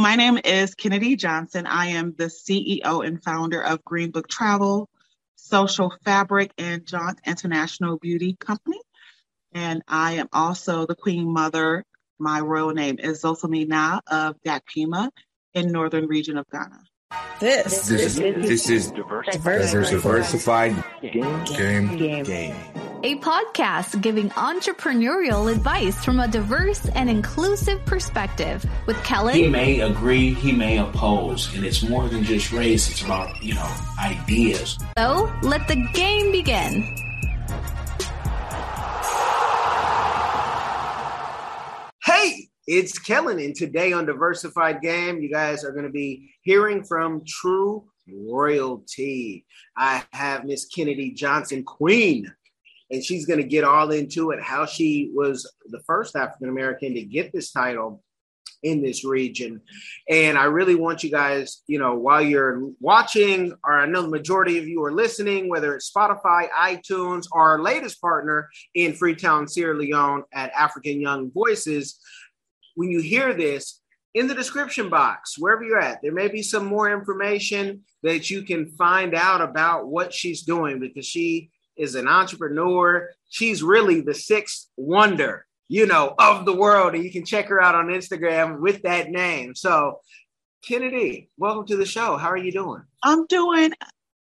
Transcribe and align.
My 0.00 0.14
name 0.14 0.38
is 0.44 0.76
Kennedy 0.76 1.16
Johnson. 1.16 1.66
I 1.66 1.86
am 1.86 2.14
the 2.16 2.26
CEO 2.26 3.04
and 3.04 3.20
founder 3.20 3.60
of 3.60 3.84
Green 3.84 4.12
Book 4.12 4.28
Travel, 4.28 4.88
Social 5.34 5.92
Fabric, 6.04 6.52
and 6.56 6.86
Jaunt 6.86 7.18
International 7.26 7.98
Beauty 7.98 8.36
Company. 8.38 8.80
And 9.52 9.82
I 9.88 10.12
am 10.12 10.28
also 10.32 10.86
the 10.86 10.94
Queen 10.94 11.32
Mother. 11.32 11.84
My 12.16 12.38
royal 12.38 12.70
name 12.70 13.00
is 13.00 13.22
Zosamina 13.22 14.00
of 14.06 14.36
Dakpima 14.46 15.10
in 15.54 15.72
northern 15.72 16.06
region 16.06 16.38
of 16.38 16.46
Ghana. 16.52 16.80
This, 17.40 17.88
This 17.88 17.88
this, 17.88 18.18
is 18.18 18.18
this 18.18 18.70
is 18.70 18.92
diversified 18.92 20.84
game 21.02 21.44
game 21.44 22.22
game. 22.22 22.56
A 23.04 23.16
podcast 23.18 24.00
giving 24.00 24.28
entrepreneurial 24.30 25.52
advice 25.52 26.04
from 26.04 26.18
a 26.18 26.26
diverse 26.26 26.88
and 26.90 27.08
inclusive 27.08 27.84
perspective 27.84 28.66
with 28.86 28.96
Kellen. 29.04 29.34
He 29.34 29.48
may 29.48 29.80
agree, 29.80 30.34
he 30.34 30.50
may 30.50 30.78
oppose, 30.78 31.54
and 31.54 31.64
it's 31.64 31.82
more 31.82 32.08
than 32.08 32.24
just 32.24 32.52
race. 32.52 32.90
It's 32.90 33.02
about 33.02 33.42
you 33.42 33.54
know 33.54 33.74
ideas. 34.02 34.78
so 34.96 35.32
let 35.42 35.68
the 35.68 35.76
game 35.92 36.32
begin. 36.32 36.82
Hey, 42.04 42.48
it's 42.66 42.98
Kellen, 42.98 43.38
and 43.38 43.54
today 43.54 43.92
on 43.92 44.06
Diversified 44.06 44.80
Game, 44.80 45.20
you 45.20 45.30
guys 45.30 45.64
are 45.64 45.70
going 45.72 45.84
to 45.86 45.92
be 45.92 46.32
hearing 46.42 46.82
from 46.82 47.22
True 47.24 47.84
Royalty. 48.12 49.44
I 49.76 50.04
have 50.12 50.44
Miss 50.44 50.66
Kennedy 50.66 51.12
Johnson, 51.12 51.62
Queen, 51.62 52.32
and 52.90 53.04
she's 53.04 53.26
going 53.26 53.40
to 53.40 53.46
get 53.46 53.64
all 53.64 53.90
into 53.90 54.30
it 54.30 54.42
how 54.42 54.66
she 54.66 55.10
was 55.14 55.50
the 55.66 55.80
first 55.80 56.16
African 56.16 56.48
American 56.48 56.94
to 56.94 57.02
get 57.02 57.32
this 57.32 57.52
title 57.52 58.02
in 58.62 58.82
this 58.82 59.04
region. 59.04 59.60
And 60.08 60.36
I 60.36 60.44
really 60.44 60.74
want 60.74 61.04
you 61.04 61.10
guys, 61.10 61.62
you 61.66 61.78
know, 61.78 61.94
while 61.94 62.22
you're 62.22 62.70
watching, 62.80 63.52
or 63.64 63.78
I 63.78 63.86
know 63.86 64.02
the 64.02 64.08
majority 64.08 64.58
of 64.58 64.66
you 64.66 64.82
are 64.84 64.92
listening, 64.92 65.48
whether 65.48 65.74
it's 65.74 65.90
Spotify, 65.90 66.48
iTunes, 66.50 67.26
or 67.30 67.42
our 67.42 67.62
latest 67.62 68.00
partner 68.00 68.48
in 68.74 68.94
Freetown, 68.94 69.46
Sierra 69.46 69.76
Leone 69.76 70.24
at 70.32 70.50
African 70.52 71.00
Young 71.00 71.30
Voices, 71.30 72.00
when 72.74 72.90
you 72.90 73.00
hear 73.00 73.34
this, 73.34 73.80
in 74.14 74.26
the 74.26 74.34
description 74.34 74.88
box, 74.88 75.38
wherever 75.38 75.62
you're 75.62 75.78
at, 75.78 76.00
there 76.02 76.12
may 76.12 76.28
be 76.28 76.42
some 76.42 76.64
more 76.64 76.90
information 76.90 77.84
that 78.02 78.30
you 78.30 78.42
can 78.42 78.66
find 78.72 79.14
out 79.14 79.40
about 79.40 79.86
what 79.86 80.12
she's 80.12 80.42
doing 80.42 80.80
because 80.80 81.06
she 81.06 81.50
is 81.78 81.94
an 81.94 82.08
entrepreneur. 82.08 83.10
She's 83.28 83.62
really 83.62 84.00
the 84.00 84.14
sixth 84.14 84.68
wonder, 84.76 85.46
you 85.68 85.86
know, 85.86 86.14
of 86.18 86.44
the 86.44 86.54
world. 86.54 86.94
And 86.94 87.04
you 87.04 87.10
can 87.10 87.24
check 87.24 87.46
her 87.46 87.60
out 87.60 87.74
on 87.74 87.86
Instagram 87.86 88.60
with 88.60 88.82
that 88.82 89.10
name. 89.10 89.54
So, 89.54 90.00
Kennedy, 90.66 91.30
welcome 91.36 91.66
to 91.66 91.76
the 91.76 91.86
show. 91.86 92.16
How 92.16 92.28
are 92.28 92.36
you 92.36 92.52
doing? 92.52 92.82
I'm 93.02 93.26
doing 93.26 93.72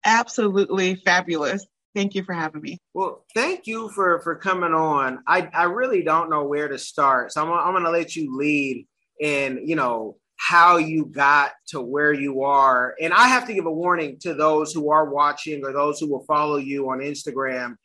absolutely 0.05 0.95
fabulous. 0.95 1.65
Thank 1.95 2.15
you 2.15 2.23
for 2.23 2.33
having 2.33 2.61
me. 2.61 2.77
Well, 2.93 3.25
thank 3.33 3.65
you 3.65 3.89
for 3.89 4.21
for 4.21 4.35
coming 4.35 4.73
on. 4.73 5.19
I 5.25 5.49
I 5.53 5.63
really 5.63 6.03
don't 6.03 6.29
know 6.29 6.45
where 6.45 6.67
to 6.67 6.77
start, 6.77 7.31
so 7.31 7.41
I'm 7.41 7.51
I'm 7.51 7.73
going 7.73 7.83
to 7.83 7.89
let 7.89 8.15
you 8.15 8.37
lead 8.37 8.87
and 9.21 9.67
you 9.67 9.75
know 9.75 10.17
how 10.39 10.77
you 10.77 11.05
got 11.05 11.51
to 11.67 11.81
where 11.81 12.13
you 12.13 12.43
are. 12.43 12.95
And 13.01 13.13
I 13.13 13.27
have 13.27 13.45
to 13.47 13.53
give 13.53 13.65
a 13.65 13.71
warning 13.71 14.17
to 14.21 14.33
those 14.33 14.71
who 14.71 14.89
are 14.89 15.09
watching 15.09 15.65
or 15.65 15.73
those 15.73 15.99
who 15.99 16.09
will 16.09 16.23
follow 16.23 16.55
you 16.55 16.89
on 16.89 16.99
Instagram. 16.99 17.75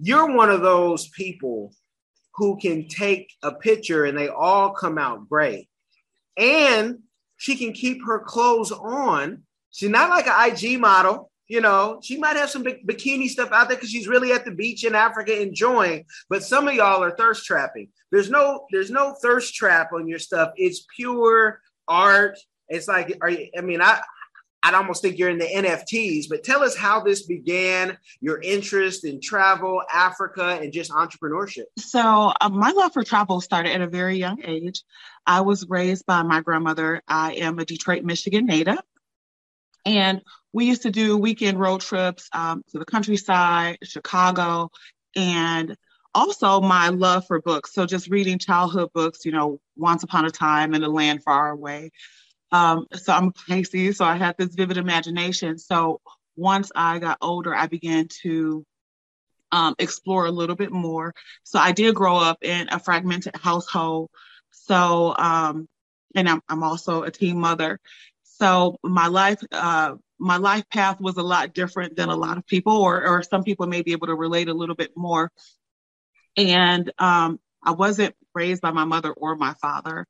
You're 0.00 0.34
one 0.34 0.50
of 0.50 0.60
those 0.60 1.06
people 1.10 1.72
who 2.34 2.58
can 2.58 2.88
take 2.88 3.32
a 3.44 3.52
picture 3.52 4.04
and 4.06 4.18
they 4.18 4.26
all 4.26 4.70
come 4.70 4.98
out 4.98 5.28
great. 5.28 5.68
And 6.36 6.98
she 7.36 7.54
can 7.54 7.72
keep 7.72 8.04
her 8.04 8.18
clothes 8.18 8.72
on. 8.72 9.44
She's 9.70 9.88
not 9.88 10.10
like 10.10 10.26
an 10.26 10.50
IG 10.50 10.80
model. 10.80 11.30
You 11.46 11.60
know, 11.60 12.00
she 12.02 12.18
might 12.18 12.36
have 12.36 12.50
some 12.50 12.64
bikini 12.64 13.28
stuff 13.28 13.52
out 13.52 13.68
there 13.68 13.76
because 13.76 13.90
she's 13.90 14.08
really 14.08 14.32
at 14.32 14.44
the 14.44 14.50
beach 14.50 14.82
in 14.82 14.96
Africa 14.96 15.40
enjoying. 15.40 16.06
But 16.28 16.42
some 16.42 16.66
of 16.66 16.74
y'all 16.74 17.04
are 17.04 17.14
thirst 17.16 17.46
trapping. 17.46 17.90
There's 18.10 18.30
no, 18.30 18.66
there's 18.72 18.90
no 18.90 19.14
thirst 19.22 19.54
trap 19.54 19.92
on 19.92 20.08
your 20.08 20.18
stuff. 20.18 20.50
It's 20.56 20.84
pure 20.96 21.60
art. 21.88 22.38
It's 22.68 22.88
like, 22.88 23.16
are 23.20 23.30
you? 23.30 23.48
I 23.56 23.60
mean, 23.60 23.80
I, 23.80 24.00
I'd 24.64 24.74
almost 24.74 25.02
think 25.02 25.18
you're 25.18 25.28
in 25.28 25.38
the 25.38 25.44
NFTs. 25.44 26.24
But 26.28 26.42
tell 26.42 26.62
us 26.62 26.74
how 26.74 27.00
this 27.00 27.26
began. 27.26 27.98
Your 28.20 28.40
interest 28.40 29.04
in 29.04 29.20
travel, 29.20 29.82
Africa, 29.92 30.58
and 30.60 30.72
just 30.72 30.90
entrepreneurship. 30.90 31.64
So, 31.78 32.32
uh, 32.40 32.48
my 32.48 32.70
love 32.70 32.94
for 32.94 33.04
travel 33.04 33.42
started 33.42 33.72
at 33.72 33.82
a 33.82 33.86
very 33.86 34.16
young 34.16 34.42
age. 34.42 34.82
I 35.26 35.42
was 35.42 35.66
raised 35.68 36.06
by 36.06 36.22
my 36.22 36.40
grandmother. 36.40 37.02
I 37.06 37.34
am 37.34 37.58
a 37.58 37.64
Detroit, 37.66 38.04
Michigan 38.04 38.46
native. 38.46 38.78
And 39.84 40.22
we 40.54 40.64
used 40.64 40.82
to 40.82 40.90
do 40.90 41.18
weekend 41.18 41.60
road 41.60 41.82
trips 41.82 42.28
um, 42.32 42.64
to 42.70 42.78
the 42.78 42.86
countryside, 42.86 43.78
Chicago, 43.82 44.70
and 45.14 45.76
also 46.14 46.60
my 46.60 46.88
love 46.88 47.26
for 47.26 47.40
books. 47.40 47.72
So 47.72 47.86
just 47.86 48.08
reading 48.08 48.38
childhood 48.38 48.90
books, 48.94 49.24
you 49.24 49.32
know, 49.32 49.60
Once 49.76 50.02
Upon 50.02 50.24
a 50.24 50.30
Time 50.30 50.74
in 50.74 50.82
a 50.82 50.88
Land 50.88 51.22
Far 51.22 51.50
Away. 51.50 51.90
Um, 52.52 52.86
so 52.92 53.12
I'm 53.12 53.28
a 53.28 53.32
Pisces, 53.32 53.98
so 53.98 54.04
I 54.04 54.16
had 54.16 54.36
this 54.38 54.54
vivid 54.54 54.76
imagination. 54.76 55.58
So 55.58 56.00
once 56.36 56.70
I 56.74 56.98
got 56.98 57.18
older, 57.20 57.54
I 57.54 57.66
began 57.66 58.08
to 58.22 58.64
um, 59.50 59.74
explore 59.78 60.26
a 60.26 60.30
little 60.30 60.56
bit 60.56 60.72
more. 60.72 61.14
So 61.42 61.58
I 61.58 61.72
did 61.72 61.94
grow 61.94 62.16
up 62.16 62.38
in 62.42 62.68
a 62.70 62.78
fragmented 62.78 63.36
household. 63.36 64.10
So, 64.50 65.14
um, 65.16 65.68
and 66.14 66.28
I'm, 66.28 66.40
I'm 66.48 66.62
also 66.62 67.02
a 67.02 67.10
teen 67.10 67.38
mother. 67.38 67.78
So 68.22 68.78
my 68.82 69.08
life, 69.08 69.40
uh, 69.52 69.94
my 70.18 70.36
life 70.36 70.64
path 70.70 71.00
was 71.00 71.16
a 71.16 71.22
lot 71.22 71.54
different 71.54 71.96
than 71.96 72.08
a 72.08 72.16
lot 72.16 72.38
of 72.38 72.46
people, 72.46 72.76
or, 72.76 73.06
or 73.06 73.22
some 73.22 73.42
people 73.42 73.66
may 73.66 73.82
be 73.82 73.92
able 73.92 74.06
to 74.08 74.14
relate 74.14 74.48
a 74.48 74.54
little 74.54 74.74
bit 74.74 74.92
more. 74.96 75.30
And 76.36 76.92
um, 76.98 77.38
I 77.62 77.72
wasn't 77.72 78.14
raised 78.34 78.62
by 78.62 78.70
my 78.70 78.84
mother 78.84 79.12
or 79.12 79.36
my 79.36 79.54
father. 79.54 80.06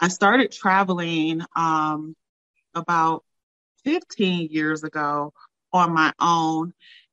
I 0.00 0.08
started 0.08 0.52
traveling 0.52 1.42
um, 1.56 2.14
about 2.74 3.24
15 3.84 4.48
years 4.50 4.84
ago 4.84 5.32
on 5.72 5.92
my 5.92 6.12
own. 6.20 6.72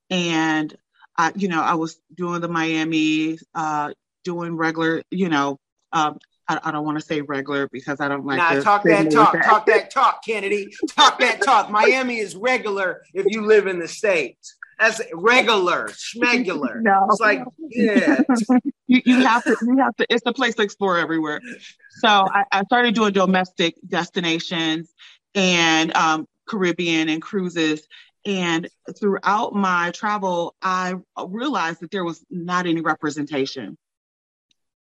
And, 0.09 0.75
I, 1.17 1.31
you 1.35 1.47
know, 1.47 1.61
I 1.61 1.75
was 1.75 1.99
doing 2.13 2.41
the 2.41 2.47
Miami, 2.47 3.39
uh, 3.53 3.93
doing 4.23 4.55
regular, 4.55 5.03
you 5.11 5.29
know, 5.29 5.59
um, 5.91 6.19
I, 6.47 6.59
I 6.63 6.71
don't 6.71 6.85
want 6.85 6.99
to 6.99 7.05
say 7.05 7.21
regular 7.21 7.67
because 7.67 7.99
I 7.99 8.07
don't 8.07 8.25
like 8.25 8.37
Nah, 8.37 8.51
to 8.51 8.61
talk 8.61 8.83
that 8.83 9.11
talk, 9.11 9.33
that. 9.33 9.45
talk 9.45 9.65
that 9.65 9.89
talk, 9.89 10.23
Kennedy. 10.23 10.75
Talk 10.89 11.19
that 11.19 11.41
talk. 11.41 11.69
Miami 11.71 12.17
is 12.17 12.35
regular 12.35 13.01
if 13.13 13.25
you 13.29 13.45
live 13.45 13.67
in 13.67 13.79
the 13.79 13.87
States. 13.87 14.55
That's 14.79 15.01
regular, 15.13 15.89
schmegular. 15.89 16.81
No. 16.81 17.07
It's 17.09 17.19
like, 17.19 17.43
yeah. 17.69 18.21
you, 18.87 19.01
you 19.05 19.19
have 19.21 19.43
to 19.43 19.55
you 19.61 19.77
have 19.77 19.95
to 19.97 20.05
it's 20.09 20.23
the 20.23 20.33
place 20.33 20.55
to 20.55 20.61
explore 20.61 20.97
everywhere 20.97 21.41
so 21.89 22.07
i, 22.09 22.43
I 22.51 22.63
started 22.63 22.95
doing 22.95 23.13
domestic 23.13 23.75
destinations 23.85 24.93
and 25.33 25.95
um, 25.95 26.27
caribbean 26.47 27.09
and 27.09 27.21
cruises 27.21 27.87
and 28.25 28.67
throughout 28.99 29.53
my 29.53 29.91
travel 29.91 30.55
i 30.61 30.95
realized 31.27 31.81
that 31.81 31.91
there 31.91 32.03
was 32.03 32.23
not 32.29 32.65
any 32.67 32.81
representation 32.81 33.77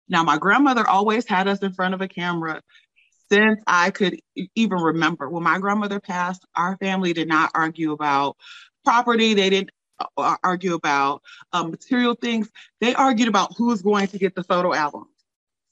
now 0.09 0.23
my 0.23 0.39
grandmother 0.39 0.87
always 0.87 1.27
had 1.27 1.49
us 1.49 1.61
in 1.61 1.73
front 1.73 1.95
of 1.95 2.01
a 2.01 2.09
camera 2.09 2.61
since 3.31 3.61
i 3.67 3.91
could 3.91 4.19
even 4.55 4.79
remember 4.79 5.29
when 5.31 5.43
my 5.43 5.59
grandmother 5.59 6.01
passed 6.01 6.45
our 6.55 6.77
family 6.79 7.13
did 7.13 7.29
not 7.29 7.51
argue 7.55 7.93
about 7.93 8.37
property 8.85 9.33
they 9.35 9.51
didn't 9.51 9.71
argue 10.17 10.75
about 10.75 11.23
um, 11.53 11.71
material 11.71 12.15
things 12.15 12.51
they 12.81 12.95
argued 12.95 13.29
about 13.29 13.55
who's 13.57 13.83
going 13.83 14.07
to 14.09 14.19
get 14.19 14.35
the 14.35 14.43
photo 14.43 14.73
album. 14.75 15.07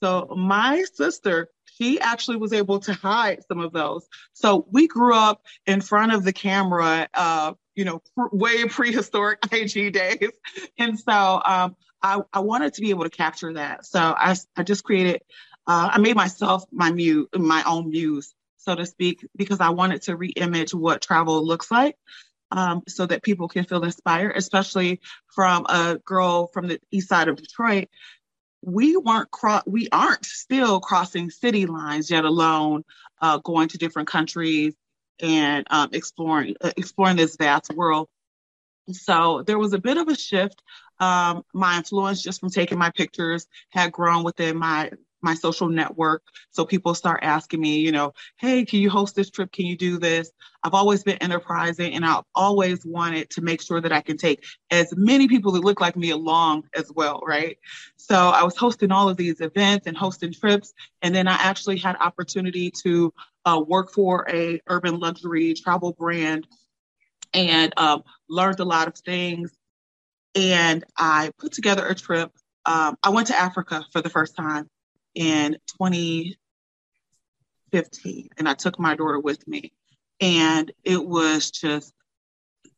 So 0.02 0.34
my 0.36 0.84
sister, 0.94 1.48
she 1.64 2.00
actually 2.00 2.36
was 2.36 2.52
able 2.52 2.80
to 2.80 2.92
hide 2.92 3.44
some 3.46 3.60
of 3.60 3.72
those. 3.72 4.08
So 4.32 4.66
we 4.70 4.88
grew 4.88 5.14
up 5.14 5.44
in 5.64 5.80
front 5.80 6.12
of 6.12 6.24
the 6.24 6.32
camera, 6.32 7.08
uh, 7.14 7.52
you 7.76 7.84
know, 7.84 8.02
way 8.16 8.64
prehistoric 8.64 9.38
IG 9.52 9.92
days. 9.92 10.32
And 10.76 10.98
so 10.98 11.40
um, 11.44 11.76
I, 12.02 12.20
I 12.32 12.40
wanted 12.40 12.74
to 12.74 12.80
be 12.80 12.90
able 12.90 13.04
to 13.04 13.10
capture 13.10 13.52
that. 13.54 13.86
So 13.86 14.00
I, 14.00 14.34
I 14.56 14.64
just 14.64 14.82
created, 14.82 15.22
uh, 15.68 15.90
I 15.92 15.98
made 15.98 16.16
myself 16.16 16.64
my 16.72 16.90
muse, 16.90 17.28
my 17.32 17.62
own 17.64 17.90
muse, 17.90 18.34
so 18.56 18.74
to 18.74 18.84
speak, 18.86 19.24
because 19.36 19.60
I 19.60 19.70
wanted 19.70 20.02
to 20.02 20.16
re-image 20.16 20.74
what 20.74 21.00
travel 21.00 21.46
looks 21.46 21.70
like 21.70 21.96
um, 22.52 22.82
so 22.86 23.06
that 23.06 23.22
people 23.22 23.48
can 23.48 23.64
feel 23.64 23.82
inspired, 23.82 24.36
especially 24.36 25.00
from 25.34 25.66
a 25.68 25.98
girl 26.04 26.46
from 26.48 26.68
the 26.68 26.78
east 26.90 27.08
side 27.08 27.28
of 27.28 27.36
Detroit. 27.36 27.88
We 28.62 28.96
weren't 28.96 29.30
cro- 29.30 29.62
we 29.66 29.88
aren't 29.90 30.24
still 30.24 30.78
crossing 30.78 31.30
city 31.30 31.66
lines, 31.66 32.10
yet 32.10 32.24
alone 32.24 32.84
uh, 33.20 33.38
going 33.38 33.68
to 33.68 33.78
different 33.78 34.08
countries 34.08 34.76
and 35.20 35.66
um, 35.70 35.88
exploring 35.92 36.54
uh, 36.60 36.70
exploring 36.76 37.16
this 37.16 37.36
vast 37.36 37.72
world. 37.74 38.08
So 38.90 39.42
there 39.46 39.58
was 39.58 39.72
a 39.72 39.78
bit 39.78 39.96
of 39.96 40.08
a 40.08 40.14
shift. 40.14 40.62
Um, 41.00 41.42
my 41.52 41.78
influence 41.78 42.22
just 42.22 42.40
from 42.40 42.50
taking 42.50 42.78
my 42.78 42.90
pictures 42.90 43.46
had 43.70 43.90
grown 43.90 44.22
within 44.22 44.56
my 44.58 44.90
my 45.22 45.34
social 45.34 45.68
network. 45.68 46.22
So 46.50 46.64
people 46.64 46.94
start 46.94 47.20
asking 47.22 47.60
me, 47.60 47.78
you 47.78 47.92
know, 47.92 48.12
hey, 48.38 48.64
can 48.64 48.80
you 48.80 48.90
host 48.90 49.14
this 49.14 49.30
trip? 49.30 49.52
Can 49.52 49.66
you 49.66 49.76
do 49.76 49.98
this? 49.98 50.30
I've 50.64 50.74
always 50.74 51.02
been 51.02 51.16
enterprising 51.18 51.94
and 51.94 52.04
I've 52.04 52.24
always 52.34 52.84
wanted 52.84 53.30
to 53.30 53.40
make 53.40 53.62
sure 53.62 53.80
that 53.80 53.92
I 53.92 54.00
can 54.00 54.16
take 54.16 54.44
as 54.70 54.92
many 54.96 55.28
people 55.28 55.52
that 55.52 55.64
look 55.64 55.80
like 55.80 55.96
me 55.96 56.10
along 56.10 56.64
as 56.76 56.90
well, 56.94 57.22
right? 57.26 57.58
So 57.96 58.16
I 58.16 58.42
was 58.44 58.56
hosting 58.56 58.92
all 58.92 59.08
of 59.08 59.16
these 59.16 59.40
events 59.40 59.86
and 59.86 59.96
hosting 59.96 60.32
trips. 60.32 60.72
And 61.02 61.14
then 61.14 61.28
I 61.28 61.34
actually 61.34 61.78
had 61.78 61.96
opportunity 61.96 62.70
to 62.82 63.12
uh, 63.44 63.62
work 63.66 63.92
for 63.92 64.26
a 64.30 64.60
urban 64.68 64.98
luxury 65.00 65.54
travel 65.54 65.92
brand 65.92 66.46
and 67.34 67.72
um, 67.76 68.02
learned 68.28 68.60
a 68.60 68.64
lot 68.64 68.88
of 68.88 68.96
things. 68.96 69.52
And 70.34 70.84
I 70.96 71.30
put 71.38 71.52
together 71.52 71.86
a 71.86 71.94
trip. 71.94 72.30
Um, 72.64 72.96
I 73.02 73.10
went 73.10 73.26
to 73.28 73.36
Africa 73.36 73.84
for 73.92 74.00
the 74.00 74.10
first 74.10 74.36
time 74.36 74.68
in 75.14 75.58
2015 75.78 78.28
and 78.38 78.48
I 78.48 78.54
took 78.54 78.78
my 78.78 78.94
daughter 78.94 79.20
with 79.20 79.46
me. 79.46 79.72
And 80.20 80.72
it 80.84 81.04
was 81.04 81.50
just, 81.50 81.92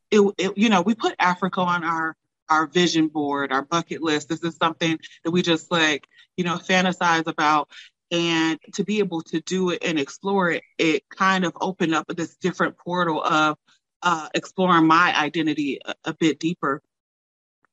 it, 0.09 0.21
it, 0.37 0.57
you 0.57 0.69
know, 0.69 0.81
we 0.81 0.95
put 0.95 1.15
Africa 1.19 1.61
on 1.61 1.83
our 1.83 2.15
our 2.49 2.67
vision 2.67 3.07
board, 3.07 3.51
our 3.51 3.63
bucket 3.63 4.01
list. 4.01 4.29
This 4.29 4.43
is 4.43 4.55
something 4.55 4.99
that 5.23 5.31
we 5.31 5.41
just 5.41 5.71
like, 5.71 6.07
you 6.37 6.43
know, 6.43 6.57
fantasize 6.57 7.27
about. 7.27 7.69
And 8.11 8.59
to 8.75 8.83
be 8.83 8.99
able 8.99 9.21
to 9.23 9.41
do 9.41 9.71
it 9.71 9.83
and 9.83 9.99
explore 9.99 10.51
it, 10.51 10.63
it 10.77 11.03
kind 11.09 11.43
of 11.43 11.57
opened 11.59 11.95
up 11.95 12.05
this 12.07 12.37
different 12.37 12.77
portal 12.77 13.23
of 13.23 13.57
uh, 14.03 14.29
exploring 14.35 14.85
my 14.85 15.17
identity 15.17 15.79
a, 15.83 15.95
a 16.05 16.13
bit 16.13 16.39
deeper. 16.39 16.81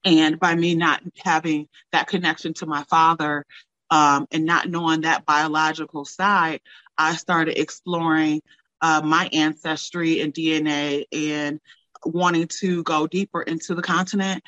And 0.05 0.41
by 0.41 0.55
me 0.55 0.75
not 0.75 1.03
having 1.19 1.69
that 1.93 2.08
connection 2.08 2.55
to 2.55 2.67
my 2.67 2.82
father 2.85 3.44
um, 3.93 4.27
and 4.33 4.47
not 4.47 4.71
knowing 4.71 5.03
that 5.03 5.27
biological 5.27 6.06
side, 6.06 6.62
I 6.97 7.15
started 7.15 7.61
exploring 7.61 8.41
uh, 8.81 9.03
my 9.05 9.29
ancestry 9.35 10.23
and 10.23 10.33
DNA 10.33 11.05
and 11.12 11.61
wanting 12.06 12.49
to 12.61 12.83
go 12.85 13.06
deeper 13.06 13.43
into 13.43 13.75
the 13.75 13.83
continent 13.83 14.43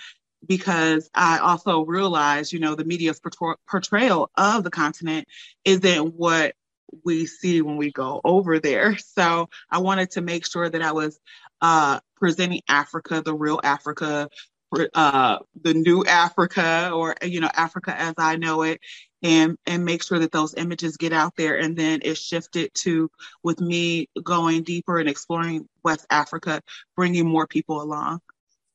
because 0.47 1.11
I 1.15 1.39
also 1.39 1.85
realized, 1.85 2.55
you 2.55 2.59
know, 2.59 2.75
the 2.75 2.87
media's 2.87 3.21
portrayal 3.69 4.31
of 4.35 4.65
the 4.65 4.71
continent 4.71 5.29
isn't 5.67 6.15
what 6.15 6.55
we 7.05 7.27
see 7.27 7.61
when 7.61 7.77
we 7.77 7.93
go 7.93 8.23
over 8.25 8.59
there. 8.61 8.97
So 9.15 9.51
I 9.71 9.79
wanted 9.79 10.13
to 10.13 10.23
make 10.23 10.47
sure 10.47 10.71
that 10.71 10.83
I 10.83 10.93
was 10.93 11.21
uh, 11.61 12.01
presenting 12.17 12.63
Africa, 12.67 13.21
the 13.23 13.35
real 13.35 13.61
Africa, 13.63 14.31
uh, 14.95 15.39
the 15.63 15.75
new 15.75 16.05
Africa, 16.05 16.91
or 16.93 17.15
you 17.23 17.41
know, 17.41 17.51
Africa 17.55 17.95
as 17.97 18.15
I 18.19 18.37
know 18.37 18.63
it, 18.63 18.81
and 19.25 19.57
and 19.67 19.85
make 19.85 20.03
sure 20.05 20.19
that 20.19 20.31
those 20.31 20.55
images 20.55 20.99
get 20.99 21.13
out 21.13 21.35
there. 21.37 21.57
And 21.59 21.75
then 21.77 22.01
it 22.05 22.19
shifted 22.19 22.73
to 22.75 23.11
with 23.43 23.61
me 23.61 24.09
going 24.23 24.63
deeper 24.63 24.99
and 25.01 25.09
exploring 25.09 25.67
west 25.83 26.07
africa 26.11 26.63
bringing 26.95 27.27
more 27.27 27.47
people 27.49 27.83
along. 27.83 28.21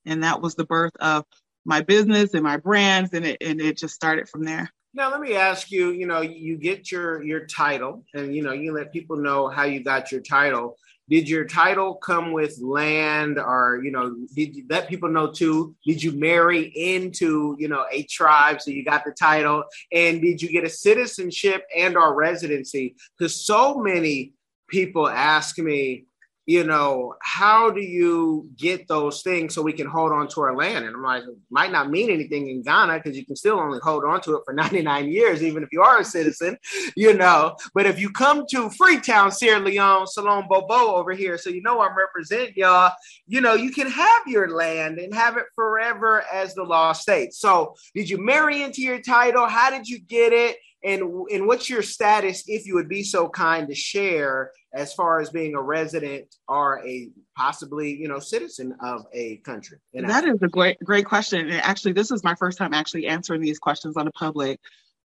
And 0.06 0.24
that 0.24 0.42
was 0.42 0.56
the 0.56 0.66
birth 0.66 0.96
of 1.00 1.26
my 1.66 1.82
business 1.82 2.34
and 2.34 2.44
my 2.44 2.58
brands 2.58 3.14
and 3.14 3.26
it 3.26 3.38
and 3.42 3.62
it 3.62 3.78
just 3.78 3.94
started 3.94 4.28
from 4.28 4.44
there. 4.44 4.70
Now 4.96 5.12
let 5.12 5.22
me 5.22 5.36
ask 5.36 5.70
you 5.72 5.92
you 5.92 6.08
know 6.08 6.22
you 6.22 6.58
get 6.58 6.92
your 6.92 7.24
your 7.24 7.46
title 7.46 8.04
and 8.16 8.36
you 8.36 8.42
know 8.42 8.54
you 8.54 8.74
let 8.74 8.92
people 8.92 9.18
know 9.18 9.48
how 9.48 9.64
you 9.64 9.84
got 9.84 10.12
your 10.12 10.22
title 10.22 10.78
did 11.10 11.28
your 11.28 11.46
title 11.46 11.96
come 11.96 12.32
with 12.32 12.60
land 12.62 13.38
or 13.38 13.82
you 13.84 13.92
know 13.92 14.16
did 14.36 14.56
you 14.56 14.64
let 14.70 14.88
people 14.88 15.10
know 15.10 15.32
too 15.32 15.76
did 15.86 16.02
you 16.02 16.12
marry 16.12 16.72
into 16.76 17.56
you 17.60 17.68
know 17.68 17.86
a 17.92 18.04
tribe 18.04 18.62
so 18.62 18.72
you 18.72 18.84
got 18.84 19.04
the 19.06 19.12
title? 19.12 19.64
And 19.92 20.22
did 20.22 20.42
you 20.42 20.50
get 20.50 20.64
a 20.64 20.70
citizenship 20.70 21.66
and 21.76 21.98
or 21.98 22.16
residency? 22.16 22.96
Because 23.18 23.46
so 23.46 23.78
many 23.78 24.34
people 24.70 25.08
ask 25.08 25.58
me 25.58 26.06
you 26.50 26.64
know, 26.64 27.14
how 27.22 27.70
do 27.70 27.80
you 27.80 28.50
get 28.58 28.88
those 28.88 29.22
things 29.22 29.54
so 29.54 29.62
we 29.62 29.72
can 29.72 29.86
hold 29.86 30.12
on 30.12 30.28
to 30.30 30.42
our 30.42 30.56
land? 30.56 30.84
And 30.84 30.96
I'm 30.96 31.04
like, 31.04 31.22
might 31.52 31.72
not 31.72 31.92
mean 31.92 32.10
anything 32.10 32.50
in 32.50 32.64
Ghana 32.64 32.96
because 32.96 33.16
you 33.16 33.24
can 33.24 33.36
still 33.36 33.60
only 33.60 33.78
hold 33.84 34.04
on 34.04 34.20
to 34.22 34.34
it 34.34 34.42
for 34.46 34.54
99 34.56 35.12
years, 35.12 35.44
even 35.44 35.62
if 35.62 35.70
you 35.72 35.84
are 35.84 36.00
a 36.00 36.04
citizen, 36.04 36.58
you 36.96 37.14
know. 37.14 37.56
But 37.76 37.86
if 37.86 38.00
you 38.00 38.10
come 38.10 38.46
to 38.50 38.72
Freetown, 38.72 39.32
Sierra 39.32 39.60
Leone, 39.60 40.08
Salone 40.08 40.48
Bobo 40.50 40.96
over 40.96 41.12
here, 41.12 41.38
so 41.38 41.52
you 41.52 41.62
know 41.62 41.82
I'm 41.82 41.96
representing 41.96 42.56
y'all, 42.56 42.94
you 43.28 43.42
know, 43.42 43.54
you 43.54 43.70
can 43.70 43.88
have 43.88 44.24
your 44.26 44.50
land 44.50 44.98
and 44.98 45.14
have 45.14 45.38
it 45.38 45.46
forever 45.54 46.24
as 46.34 46.56
the 46.56 46.64
law 46.64 46.94
states. 46.94 47.38
So 47.38 47.76
did 47.94 48.10
you 48.10 48.18
marry 48.18 48.64
into 48.64 48.82
your 48.82 49.04
title? 49.04 49.46
How 49.46 49.70
did 49.70 49.88
you 49.88 50.00
get 50.00 50.34
it? 50.34 50.58
And 50.84 51.02
and 51.32 51.48
what's 51.48 51.70
your 51.70 51.82
status 51.82 52.44
if 52.48 52.66
you 52.66 52.76
would 52.76 52.90
be 52.90 53.04
so 53.04 53.28
kind 53.28 53.68
to 53.68 53.76
share 53.76 54.52
as 54.74 54.94
far 54.94 55.20
as 55.20 55.30
being 55.30 55.56
a 55.56 55.62
resident 55.62 56.34
or 56.48 56.86
a 56.86 57.10
possibly 57.36 57.96
you 57.96 58.08
know 58.08 58.20
citizen 58.20 58.76
of 58.82 59.06
a 59.14 59.38
country? 59.38 59.80
That 59.94 60.26
is 60.26 60.42
a 60.42 60.48
great 60.48 60.80
great 60.84 61.06
question. 61.06 61.50
And 61.50 61.62
actually 61.62 61.94
this 61.94 62.12
is 62.12 62.24
my 62.24 62.36
first 62.36 62.58
time 62.58 62.74
actually 62.74 63.08
answering 63.08 63.42
these 63.42 63.60
questions 63.60 63.98
on 63.98 64.08
a 64.08 64.12
public 64.12 64.60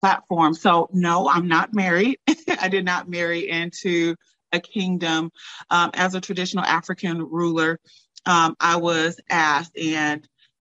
platform. 0.02 0.54
So 0.54 0.90
no 0.92 1.30
i'm 1.30 1.48
not 1.48 1.74
married. 1.74 2.20
I 2.60 2.68
did 2.68 2.86
not 2.86 3.10
marry 3.10 3.50
into 3.50 4.16
a 4.52 4.60
kingdom. 4.60 5.32
Um, 5.70 5.92
as 5.94 6.16
a 6.16 6.22
traditional 6.22 6.66
african 6.66 7.20
ruler 7.22 7.80
um, 8.26 8.56
i 8.60 8.76
was 8.76 9.20
asked 9.30 9.78
and 9.78 10.28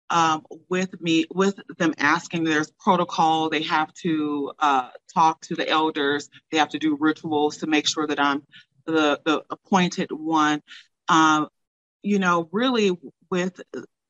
um, 0.10 0.46
with 0.70 1.00
me 1.02 1.26
with 1.34 1.60
them 1.78 1.94
asking. 1.98 2.44
There's 2.44 2.72
protocol. 2.80 3.50
They 3.50 3.64
have 3.64 3.94
to 4.04 4.52
uh, 4.60 4.90
talk 5.14 5.42
to 5.42 5.56
the 5.56 5.68
elders. 5.68 6.30
They 6.52 6.58
have 6.58 6.70
to 6.70 6.80
do 6.80 6.98
rituals 7.00 7.58
to 7.58 7.68
make 7.68 7.88
sure 7.88 8.08
that 8.08 8.20
i'm 8.20 8.44
the, 8.86 9.20
the 9.26 9.44
appointed 9.50 10.10
one. 10.12 10.62
Um, 11.10 11.48
you 12.04 12.20
know 12.20 12.48
really 12.52 12.98
with 13.30 13.60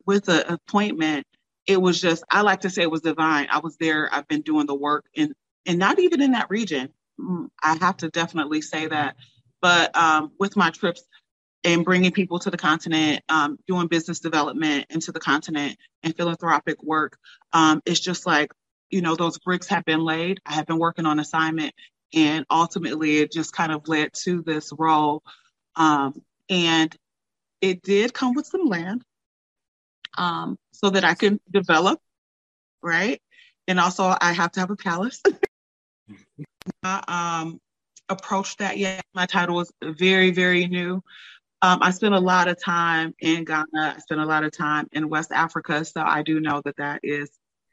with 0.05 0.25
the 0.25 0.53
appointment 0.53 1.25
it 1.65 1.81
was 1.81 1.99
just 1.99 2.23
i 2.29 2.41
like 2.41 2.61
to 2.61 2.69
say 2.69 2.83
it 2.83 2.91
was 2.91 3.01
divine. 3.01 3.47
I 3.49 3.59
was 3.59 3.75
there. 3.77 4.09
I've 4.13 4.27
been 4.27 4.41
doing 4.41 4.67
the 4.67 4.75
work 4.75 5.05
and 5.15 5.33
and 5.65 5.79
not 5.79 5.99
even 5.99 6.21
in 6.21 6.31
that 6.31 6.49
region. 6.49 6.89
Mm, 7.19 7.49
i 7.63 7.75
have 7.81 7.97
to 7.97 8.09
definitely 8.09 8.61
say 8.61 8.87
that. 8.87 9.15
But 9.59 9.95
um, 9.97 10.31
with 10.39 10.55
my 10.55 10.69
trips 10.69 11.03
and 11.63 11.83
bringing 11.83 12.11
people 12.11 12.39
to 12.39 12.49
the 12.49 12.57
continent, 12.57 13.23
um, 13.29 13.57
doing 13.67 13.87
business 13.87 14.19
development 14.19 14.85
into 14.89 15.11
the 15.11 15.19
continent 15.19 15.77
and 16.03 16.15
philanthropic 16.15 16.81
work. 16.83 17.17
Um, 17.53 17.81
it's 17.85 17.99
just 17.99 18.25
like, 18.25 18.51
you 18.89 19.01
know, 19.01 19.15
those 19.15 19.37
bricks 19.39 19.67
have 19.67 19.83
been 19.83 20.03
laid. 20.03 20.39
I 20.45 20.53
have 20.53 20.65
been 20.65 20.79
working 20.79 21.05
on 21.05 21.19
assignment 21.19 21.73
and 22.13 22.45
ultimately 22.49 23.17
it 23.17 23.31
just 23.31 23.53
kind 23.53 23.71
of 23.71 23.87
led 23.87 24.13
to 24.13 24.41
this 24.41 24.71
role. 24.77 25.23
Um, 25.75 26.21
and 26.49 26.95
it 27.61 27.81
did 27.81 28.13
come 28.13 28.33
with 28.33 28.45
some 28.45 28.65
land 28.65 29.03
um, 30.17 30.57
so 30.71 30.89
that 30.89 31.03
I 31.03 31.15
can 31.15 31.39
develop, 31.51 31.99
right? 32.81 33.21
And 33.67 33.79
also 33.79 34.15
I 34.19 34.31
have 34.33 34.51
to 34.53 34.59
have 34.61 34.71
a 34.71 34.75
palace. 34.75 35.21
I 36.83 37.41
um, 37.43 37.59
approached 38.09 38.59
that 38.59 38.77
yet. 38.77 39.03
My 39.13 39.25
title 39.25 39.55
was 39.55 39.71
very, 39.83 40.31
very 40.31 40.67
new. 40.67 41.03
Um, 41.61 41.79
I 41.81 41.91
spent 41.91 42.13
a 42.13 42.19
lot 42.19 42.47
of 42.47 42.61
time 42.61 43.15
in 43.19 43.43
Ghana. 43.43 43.65
I 43.73 43.97
spent 43.99 44.21
a 44.21 44.25
lot 44.25 44.43
of 44.43 44.51
time 44.51 44.87
in 44.91 45.09
West 45.09 45.31
Africa. 45.31 45.83
So 45.85 46.01
I 46.01 46.21
do 46.21 46.39
know 46.39 46.61
that 46.65 46.77
that 46.77 46.99
is 47.03 47.31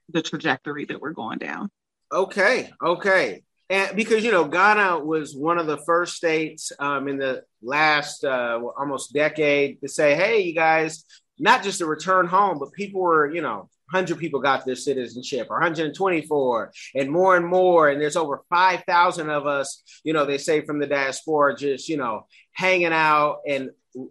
the 0.09 0.23
trajectory 0.23 0.87
that 0.87 1.01
we're 1.01 1.13
going 1.13 1.39
down. 1.39 1.71
Okay. 2.11 2.71
Okay. 2.83 3.43
And 3.71 3.97
because, 3.97 4.25
you 4.25 4.31
know, 4.31 4.45
Ghana 4.45 5.05
was 5.05 5.35
one 5.35 5.59
of 5.59 5.67
the 5.67 5.79
first 5.79 6.17
states 6.17 6.71
um, 6.79 7.09
in 7.09 7.19
the 7.19 7.43
last 7.63 8.25
uh, 8.25 8.61
almost 8.79 9.13
decade 9.13 9.81
to 9.81 9.89
say, 9.89 10.15
hey, 10.15 10.41
you 10.41 10.55
guys, 10.55 11.05
not 11.39 11.63
just 11.63 11.79
to 11.79 11.87
return 11.87 12.27
home, 12.27 12.59
but 12.59 12.73
people 12.73 13.01
were, 13.01 13.33
you 13.35 13.41
know, 13.41 13.69
100 13.95 14.19
people 14.19 14.41
got 14.41 14.67
their 14.67 14.75
citizenship 14.75 15.47
or 15.51 15.57
124 15.57 16.73
and 16.97 17.11
more 17.11 17.37
and 17.37 17.47
more 17.47 17.89
and 17.89 18.01
there's 18.01 18.17
over 18.17 18.43
5000 18.51 19.31
of 19.31 19.47
us 19.47 19.83
you 20.03 20.13
know 20.13 20.25
they 20.25 20.39
say 20.39 20.65
from 20.65 20.81
the 20.81 20.87
diaspora 20.87 21.57
just 21.57 21.89
you 21.89 21.97
know 21.97 22.27
hanging 22.53 22.93
out 22.93 23.39
and 23.47 23.71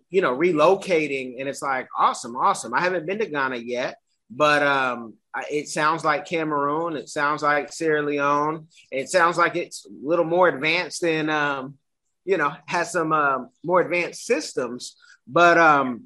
you 0.09 0.21
know 0.21 0.35
relocating 0.35 1.35
and 1.39 1.49
it's 1.49 1.61
like 1.61 1.87
awesome 1.97 2.35
awesome. 2.35 2.73
I 2.73 2.81
haven't 2.81 3.05
been 3.05 3.19
to 3.19 3.25
ghana 3.25 3.57
yet 3.57 3.97
but 4.29 4.63
um 4.63 5.15
it 5.51 5.67
sounds 5.67 6.05
like 6.05 6.25
cameroon 6.25 6.95
it 6.95 7.09
sounds 7.09 7.43
like 7.43 7.73
sierra 7.73 8.01
leone 8.01 8.67
it 8.91 9.09
sounds 9.09 9.37
like 9.37 9.55
it's 9.55 9.85
a 9.85 9.89
little 10.07 10.25
more 10.25 10.47
advanced 10.47 11.01
than 11.01 11.29
um 11.29 11.75
you 12.23 12.37
know 12.37 12.53
has 12.67 12.91
some 12.91 13.11
um, 13.11 13.49
more 13.63 13.81
advanced 13.81 14.25
systems 14.25 14.95
but 15.27 15.57
um 15.57 16.05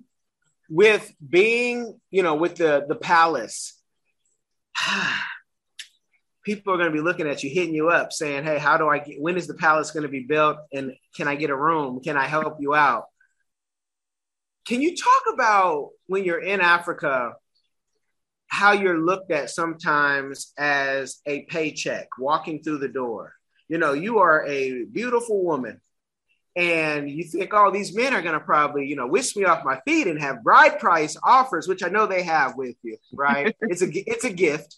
with 0.69 1.11
being, 1.27 1.99
you 2.11 2.23
know, 2.23 2.35
with 2.35 2.55
the 2.55 2.85
the 2.87 2.95
palace, 2.95 3.79
people 6.43 6.73
are 6.73 6.77
going 6.77 6.91
to 6.91 6.95
be 6.95 7.03
looking 7.03 7.27
at 7.27 7.43
you, 7.43 7.49
hitting 7.49 7.73
you 7.73 7.89
up, 7.89 8.11
saying, 8.11 8.43
"Hey, 8.43 8.57
how 8.57 8.77
do 8.77 8.87
I 8.87 8.99
get? 8.99 9.19
When 9.19 9.37
is 9.37 9.47
the 9.47 9.53
palace 9.53 9.91
going 9.91 10.03
to 10.03 10.09
be 10.09 10.25
built? 10.27 10.57
And 10.73 10.93
can 11.15 11.27
I 11.27 11.35
get 11.35 11.49
a 11.49 11.55
room? 11.55 12.01
Can 12.01 12.17
I 12.17 12.27
help 12.27 12.57
you 12.59 12.75
out?" 12.75 13.05
Can 14.65 14.81
you 14.81 14.97
talk 14.97 15.33
about 15.33 15.91
when 16.07 16.25
you're 16.25 16.43
in 16.43 16.59
Africa, 16.59 17.35
how 18.47 18.73
you're 18.73 18.99
looked 18.99 19.31
at 19.31 19.49
sometimes 19.49 20.51
as 20.57 21.21
a 21.25 21.45
paycheck 21.45 22.09
walking 22.19 22.61
through 22.61 22.79
the 22.79 22.89
door? 22.89 23.33
you 23.67 23.77
know, 23.77 23.93
you 23.93 24.19
are 24.19 24.45
a 24.45 24.85
beautiful 24.85 25.43
woman 25.43 25.81
and 26.57 27.07
you 27.07 27.23
think, 27.23 27.53
oh, 27.53 27.69
these 27.69 27.95
men 27.95 28.15
are 28.15 28.21
going 28.23 28.33
to 28.33 28.39
probably, 28.39 28.87
you 28.87 28.95
know, 28.95 29.05
wish 29.05 29.35
me 29.35 29.45
off 29.45 29.63
my 29.63 29.79
feet 29.85 30.07
and 30.07 30.19
have 30.19 30.43
bride 30.43 30.79
price 30.79 31.15
offers, 31.21 31.67
which 31.67 31.83
I 31.83 31.89
know 31.89 32.07
they 32.07 32.23
have 32.23 32.57
with 32.57 32.75
you, 32.81 32.97
right? 33.13 33.55
it's 33.61 33.83
a 33.83 33.87
it's 34.09 34.25
a 34.25 34.33
gift, 34.33 34.77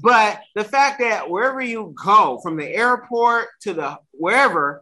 but 0.00 0.40
the 0.54 0.64
fact 0.64 1.00
that 1.00 1.28
wherever 1.28 1.60
you 1.60 1.94
go, 2.02 2.40
from 2.42 2.56
the 2.56 2.66
airport 2.66 3.48
to 3.62 3.74
the 3.74 3.98
wherever, 4.12 4.80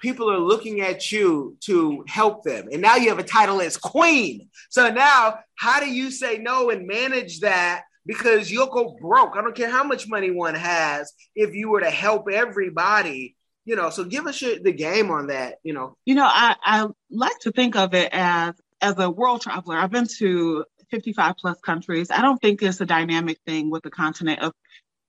people 0.00 0.28
are 0.28 0.40
looking 0.40 0.80
at 0.80 1.12
you 1.12 1.56
to 1.60 2.04
help 2.08 2.42
them, 2.42 2.68
and 2.72 2.82
now 2.82 2.96
you 2.96 3.08
have 3.08 3.20
a 3.20 3.24
title 3.24 3.60
as 3.60 3.76
queen. 3.76 4.48
So 4.70 4.90
now, 4.90 5.38
how 5.54 5.78
do 5.78 5.88
you 5.88 6.10
say 6.10 6.38
no 6.38 6.70
and 6.70 6.88
manage 6.88 7.40
that? 7.40 7.84
Because 8.06 8.50
you'll 8.50 8.66
go 8.66 8.96
broke. 9.00 9.36
I 9.36 9.40
don't 9.40 9.54
care 9.54 9.70
how 9.70 9.84
much 9.84 10.08
money 10.08 10.32
one 10.32 10.56
has 10.56 11.12
if 11.36 11.54
you 11.54 11.70
were 11.70 11.80
to 11.80 11.90
help 11.90 12.28
everybody 12.28 13.35
you 13.66 13.76
know 13.76 13.90
so 13.90 14.04
give 14.04 14.26
us 14.26 14.40
your, 14.40 14.58
the 14.58 14.72
game 14.72 15.10
on 15.10 15.26
that 15.26 15.56
you 15.62 15.74
know. 15.74 15.96
You 16.06 16.14
know 16.14 16.24
I, 16.24 16.56
I 16.64 16.86
like 17.10 17.38
to 17.40 17.50
think 17.50 17.76
of 17.76 17.92
it 17.92 18.08
as 18.12 18.54
as 18.80 18.98
a 18.98 19.10
world 19.10 19.42
traveler. 19.42 19.76
I've 19.76 19.90
been 19.90 20.06
to 20.18 20.64
55 20.90 21.34
plus 21.38 21.58
countries. 21.60 22.10
I 22.10 22.22
don't 22.22 22.40
think 22.40 22.62
it's 22.62 22.80
a 22.80 22.86
dynamic 22.86 23.38
thing 23.44 23.70
with 23.70 23.82
the 23.82 23.90
continent 23.90 24.40
of 24.40 24.52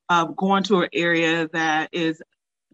of 0.10 0.36
going 0.36 0.64
to 0.64 0.82
an 0.82 0.90
area 0.94 1.48
that 1.54 1.90
is 1.94 2.22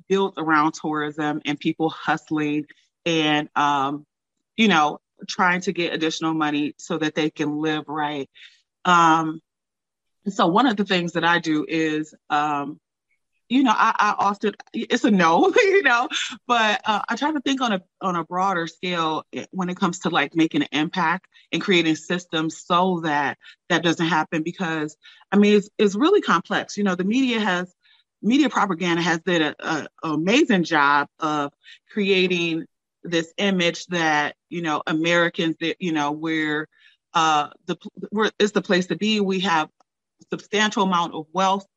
built 0.08 0.36
around 0.38 0.74
tourism 0.74 1.42
and 1.46 1.60
people 1.60 1.90
hustling 1.90 2.66
and 3.06 3.50
um 3.56 4.06
you 4.56 4.68
know 4.68 5.00
trying 5.28 5.62
to 5.62 5.74
get 5.74 5.94
additional 5.94 6.34
money 6.34 6.74
so 6.78 6.98
that 6.98 7.14
they 7.14 7.30
can 7.30 7.62
live 7.62 7.84
right. 7.88 8.30
Um 8.86 9.42
so 10.28 10.48
one 10.48 10.68
of 10.68 10.78
the 10.78 10.86
things 10.86 11.14
that 11.14 11.26
i 11.26 11.40
do 11.40 11.66
is 11.68 12.14
um 12.30 12.80
you 13.54 13.62
know, 13.62 13.74
I, 13.76 13.94
I, 14.00 14.16
often 14.18 14.54
it's 14.74 15.04
a 15.04 15.12
no, 15.12 15.54
you 15.64 15.84
know, 15.84 16.10
but 16.48 16.82
uh, 16.86 17.02
I 17.08 17.16
try 17.16 17.32
to 17.32 17.40
think 17.42 17.62
on 17.62 17.74
a 17.74 17.82
on 18.02 18.16
a 18.16 18.24
broader 18.24 18.66
scale 18.66 19.26
eh, 19.32 19.46
when 19.52 19.70
it 19.70 19.78
comes 19.78 20.00
to 20.00 20.10
like 20.10 20.36
making 20.36 20.64
an 20.64 20.70
impact 20.72 21.28
and 21.52 21.62
creating 21.62 21.96
systems 21.96 22.58
so 22.66 23.02
that 23.04 23.38
that 23.70 23.84
doesn't 23.84 24.08
happen 24.08 24.42
because 24.42 24.98
I 25.32 25.38
mean 25.38 25.58
it's 25.58 25.70
it's 25.78 25.94
really 25.94 26.22
complex. 26.22 26.78
You 26.78 26.84
know, 26.84 26.96
the 26.96 27.04
media 27.04 27.40
has 27.40 27.72
media 28.24 28.50
propaganda 28.50 29.04
has 29.04 29.20
did 29.20 29.56
an 29.60 29.88
amazing 30.02 30.64
job 30.64 31.08
of 31.20 31.54
creating 31.92 32.66
this 33.04 33.34
image 33.38 33.86
that 33.88 34.36
you 34.50 34.64
know 34.64 34.82
Americans 34.88 35.58
that 35.60 35.76
you 35.80 35.92
know 35.92 36.12
we're 36.12 36.68
uh 37.14 37.50
the 37.68 37.78
we're, 38.12 38.32
it's 38.40 38.54
the 38.54 38.64
place 38.64 38.88
to 38.88 38.96
be. 38.96 39.20
We 39.20 39.42
have 39.42 39.70
substantial 40.32 40.84
amount 40.84 41.14
of 41.14 41.28
wealth 41.34 41.68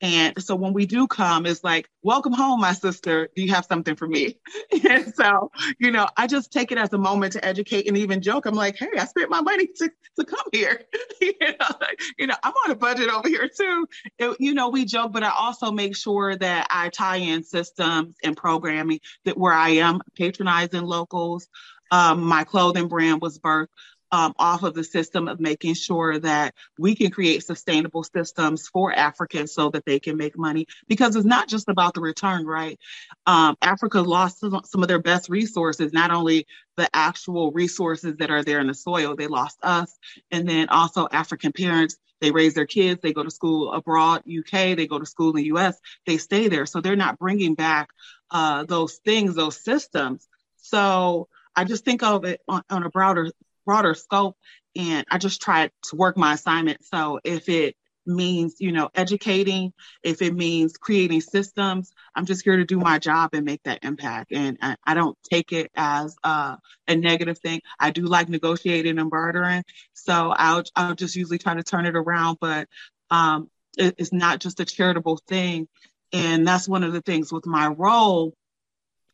and 0.00 0.42
so 0.42 0.54
when 0.54 0.72
we 0.72 0.86
do 0.86 1.06
come, 1.06 1.44
it's 1.44 1.62
like, 1.62 1.88
welcome 2.02 2.32
home, 2.32 2.60
my 2.60 2.72
sister. 2.72 3.28
Do 3.36 3.42
you 3.42 3.52
have 3.52 3.66
something 3.66 3.96
for 3.96 4.08
me? 4.08 4.38
and 4.88 5.12
so, 5.14 5.50
you 5.78 5.90
know, 5.90 6.08
I 6.16 6.26
just 6.26 6.52
take 6.52 6.72
it 6.72 6.78
as 6.78 6.92
a 6.94 6.98
moment 6.98 7.34
to 7.34 7.44
educate 7.44 7.86
and 7.86 7.98
even 7.98 8.22
joke. 8.22 8.46
I'm 8.46 8.54
like, 8.54 8.76
hey, 8.76 8.88
I 8.98 9.04
spent 9.04 9.28
my 9.28 9.42
money 9.42 9.66
to, 9.66 9.90
to 10.18 10.24
come 10.24 10.46
here. 10.52 10.82
you, 11.20 11.34
know, 11.40 11.86
you 12.18 12.26
know, 12.28 12.34
I'm 12.42 12.54
on 12.64 12.70
a 12.70 12.76
budget 12.76 13.10
over 13.10 13.28
here 13.28 13.48
too. 13.54 13.86
It, 14.18 14.36
you 14.40 14.54
know, 14.54 14.70
we 14.70 14.86
joke, 14.86 15.12
but 15.12 15.22
I 15.22 15.32
also 15.38 15.70
make 15.70 15.94
sure 15.94 16.34
that 16.34 16.66
I 16.70 16.88
tie 16.88 17.16
in 17.16 17.44
systems 17.44 18.16
and 18.24 18.34
programming 18.36 19.00
that 19.26 19.36
where 19.36 19.52
I 19.52 19.70
am 19.70 20.00
patronizing 20.16 20.82
locals. 20.82 21.48
Um, 21.90 22.22
my 22.22 22.44
clothing 22.44 22.88
brand 22.88 23.20
was 23.20 23.38
birthed 23.38 23.66
um, 24.12 24.34
off 24.38 24.62
of 24.62 24.74
the 24.74 24.84
system 24.84 25.28
of 25.28 25.40
making 25.40 25.74
sure 25.74 26.18
that 26.18 26.54
we 26.78 26.94
can 26.94 27.10
create 27.10 27.44
sustainable 27.44 28.02
systems 28.02 28.68
for 28.68 28.92
Africans 28.92 29.52
so 29.52 29.70
that 29.70 29.84
they 29.84 30.00
can 30.00 30.16
make 30.16 30.36
money. 30.36 30.66
Because 30.88 31.16
it's 31.16 31.26
not 31.26 31.48
just 31.48 31.68
about 31.68 31.94
the 31.94 32.00
return, 32.00 32.46
right? 32.46 32.78
Um, 33.26 33.56
Africa 33.62 34.00
lost 34.00 34.40
some 34.40 34.82
of 34.82 34.88
their 34.88 35.00
best 35.00 35.28
resources, 35.28 35.92
not 35.92 36.10
only 36.10 36.46
the 36.76 36.88
actual 36.94 37.52
resources 37.52 38.16
that 38.16 38.30
are 38.30 38.42
there 38.42 38.60
in 38.60 38.66
the 38.66 38.74
soil, 38.74 39.14
they 39.14 39.26
lost 39.26 39.58
us. 39.62 39.96
And 40.30 40.48
then 40.48 40.68
also 40.68 41.08
African 41.10 41.52
parents, 41.52 41.96
they 42.20 42.30
raise 42.30 42.54
their 42.54 42.66
kids, 42.66 43.00
they 43.02 43.12
go 43.12 43.22
to 43.22 43.30
school 43.30 43.72
abroad, 43.72 44.24
UK, 44.26 44.76
they 44.76 44.86
go 44.86 44.98
to 44.98 45.06
school 45.06 45.30
in 45.30 45.36
the 45.36 45.56
US, 45.56 45.78
they 46.06 46.18
stay 46.18 46.48
there. 46.48 46.66
So 46.66 46.80
they're 46.80 46.96
not 46.96 47.18
bringing 47.18 47.54
back 47.54 47.90
uh, 48.30 48.64
those 48.64 48.96
things, 49.04 49.34
those 49.34 49.58
systems. 49.58 50.28
So 50.56 51.28
I 51.56 51.64
just 51.64 51.84
think 51.84 52.02
of 52.02 52.24
it 52.24 52.40
on, 52.48 52.62
on 52.70 52.82
a 52.84 52.90
broader 52.90 53.30
broader 53.70 53.94
scope 53.94 54.36
and 54.74 55.06
I 55.08 55.18
just 55.18 55.40
try 55.40 55.70
to 55.84 55.96
work 55.96 56.16
my 56.16 56.34
assignment. 56.34 56.84
So 56.84 57.20
if 57.22 57.48
it 57.48 57.76
means, 58.04 58.56
you 58.58 58.72
know, 58.72 58.90
educating, 58.96 59.72
if 60.02 60.22
it 60.22 60.34
means 60.34 60.76
creating 60.76 61.20
systems, 61.20 61.92
I'm 62.16 62.26
just 62.26 62.42
here 62.42 62.56
to 62.56 62.64
do 62.64 62.80
my 62.80 62.98
job 62.98 63.30
and 63.32 63.44
make 63.44 63.62
that 63.62 63.84
impact. 63.84 64.32
And 64.32 64.58
I, 64.60 64.74
I 64.84 64.94
don't 64.94 65.16
take 65.30 65.52
it 65.52 65.70
as 65.76 66.16
a 66.24 66.58
negative 66.88 67.38
thing. 67.38 67.60
I 67.78 67.92
do 67.92 68.02
like 68.06 68.28
negotiating 68.28 68.98
and 68.98 69.08
bartering. 69.08 69.62
So 69.92 70.34
I'll, 70.36 70.64
I'll 70.74 70.96
just 70.96 71.14
usually 71.14 71.38
try 71.38 71.54
to 71.54 71.62
turn 71.62 71.86
it 71.86 71.94
around, 71.94 72.38
but 72.40 72.66
um, 73.08 73.50
it, 73.78 73.94
it's 73.98 74.12
not 74.12 74.40
just 74.40 74.58
a 74.58 74.64
charitable 74.64 75.20
thing. 75.28 75.68
And 76.12 76.44
that's 76.44 76.68
one 76.68 76.82
of 76.82 76.92
the 76.92 77.02
things 77.02 77.32
with 77.32 77.46
my 77.46 77.68
role 77.68 78.34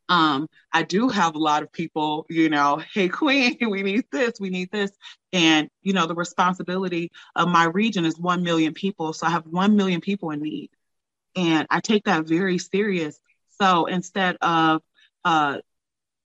um, 0.08 0.48
I 0.72 0.82
do 0.82 1.08
have 1.08 1.34
a 1.34 1.38
lot 1.38 1.62
of 1.62 1.72
people, 1.72 2.26
you 2.28 2.48
know, 2.48 2.82
hey, 2.94 3.08
Queen, 3.08 3.56
we 3.68 3.82
need 3.82 4.04
this, 4.10 4.34
we 4.40 4.50
need 4.50 4.70
this. 4.70 4.90
And, 5.32 5.68
you 5.82 5.92
know, 5.92 6.06
the 6.06 6.14
responsibility 6.14 7.10
of 7.34 7.48
my 7.48 7.64
region 7.64 8.04
is 8.04 8.18
1 8.18 8.42
million 8.42 8.74
people. 8.74 9.12
So 9.12 9.26
I 9.26 9.30
have 9.30 9.46
1 9.46 9.76
million 9.76 10.00
people 10.00 10.30
in 10.30 10.40
need. 10.40 10.70
And 11.34 11.66
I 11.70 11.80
take 11.80 12.04
that 12.04 12.26
very 12.26 12.58
serious. 12.58 13.20
So 13.60 13.86
instead 13.86 14.36
of 14.40 14.82
uh, 15.24 15.58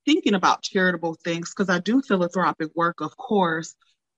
thinking 0.05 0.35
about 0.35 0.63
charitable 0.63 1.15
things, 1.15 1.49
because 1.49 1.69
I 1.69 1.79
do 1.79 2.01
philanthropic 2.01 2.69
work, 2.75 3.01
of 3.01 3.17
course, 3.17 3.75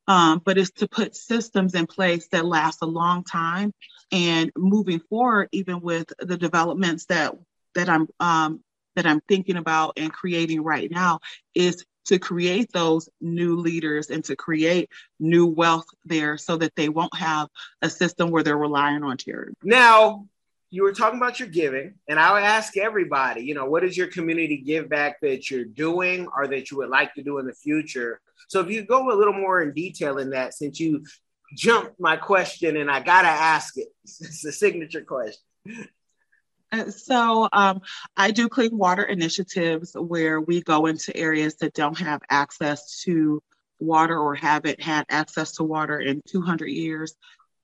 um, 0.08 0.42
but 0.44 0.58
it's 0.58 0.72
to 0.72 0.88
put 0.88 1.16
systems 1.16 1.76
in 1.76 1.88
place 1.88 2.28
that 2.32 2.46
last 2.46 2.80
a 2.82 2.86
long 2.86 3.24
time 3.24 3.74
and 4.12 4.52
moving 4.58 5.00
forward, 5.00 5.48
even 5.54 5.80
with 5.80 6.12
the 6.20 6.38
developments 6.38 7.06
that 7.06 7.34
that 7.74 7.90
I'm 7.90 8.08
um, 8.20 8.60
that 8.96 9.06
I'm 9.06 9.22
thinking 9.22 9.58
about 9.58 9.94
and 9.98 10.12
creating 10.12 10.64
right 10.64 10.90
now 10.90 11.20
is 11.54 11.86
to 12.06 12.20
create 12.20 12.72
those 12.72 13.10
new 13.22 13.56
leaders 13.56 14.10
and 14.10 14.24
to 14.26 14.36
create 14.36 14.90
new 15.20 15.48
wealth 15.48 15.86
there 16.06 16.38
so 16.38 16.58
that 16.58 16.76
they 16.76 16.90
won't 16.90 17.16
have 17.16 17.48
a 17.82 17.90
system 17.90 18.30
where 18.30 18.44
they're 18.44 18.58
relying 18.58 19.04
on 19.04 19.18
charity. 19.18 19.56
Now, 19.64 20.28
you 20.70 20.84
were 20.84 20.92
talking 20.92 21.20
about 21.20 21.40
your 21.40 21.50
giving, 21.50 21.94
and 22.10 22.20
I 22.20 22.34
would 22.34 22.44
ask 22.44 22.78
everybody, 22.78 23.42
you 23.42 23.54
know, 23.54 23.66
what 23.66 23.84
is 23.84 23.96
your 23.96 24.08
community 24.08 24.58
give 24.58 24.90
back 24.90 25.22
that 25.22 25.52
you're 25.52 25.66
doing 25.66 26.28
or 26.36 26.48
that 26.48 26.72
you 26.72 26.78
would 26.78 26.90
like 26.90 27.14
to 27.14 27.24
do 27.24 27.38
in 27.38 27.46
the 27.46 27.54
future? 27.54 28.20
So 28.48 28.60
if 28.60 28.70
you 28.70 28.84
go 28.84 29.12
a 29.12 29.16
little 29.16 29.34
more 29.34 29.62
in 29.62 29.74
detail 29.74 30.18
in 30.18 30.32
that, 30.32 30.56
since 30.56 30.80
you 30.80 31.06
jumped 31.56 32.00
my 32.00 32.18
question 32.18 32.76
and 32.78 32.90
I 32.90 33.02
gotta 33.02 33.28
ask 33.28 33.78
it, 33.78 33.90
it's 34.04 34.44
a 34.46 34.52
signature 34.52 35.02
question. 35.02 35.44
So 36.90 37.48
um, 37.52 37.82
I 38.18 38.32
do 38.32 38.50
clean 38.50 38.78
water 38.78 39.04
initiatives 39.04 39.96
where 39.96 40.42
we 40.42 40.62
go 40.62 40.86
into 40.86 41.16
areas 41.16 41.56
that 41.58 41.74
don't 41.74 41.98
have 42.00 42.22
access 42.30 43.02
to 43.04 43.42
water 43.80 44.18
or 44.18 44.36
haven't 44.36 44.82
had 44.82 45.06
access 45.10 45.54
to 45.54 45.64
water 45.64 46.00
in 46.00 46.22
200 46.28 46.68
years. 46.68 47.16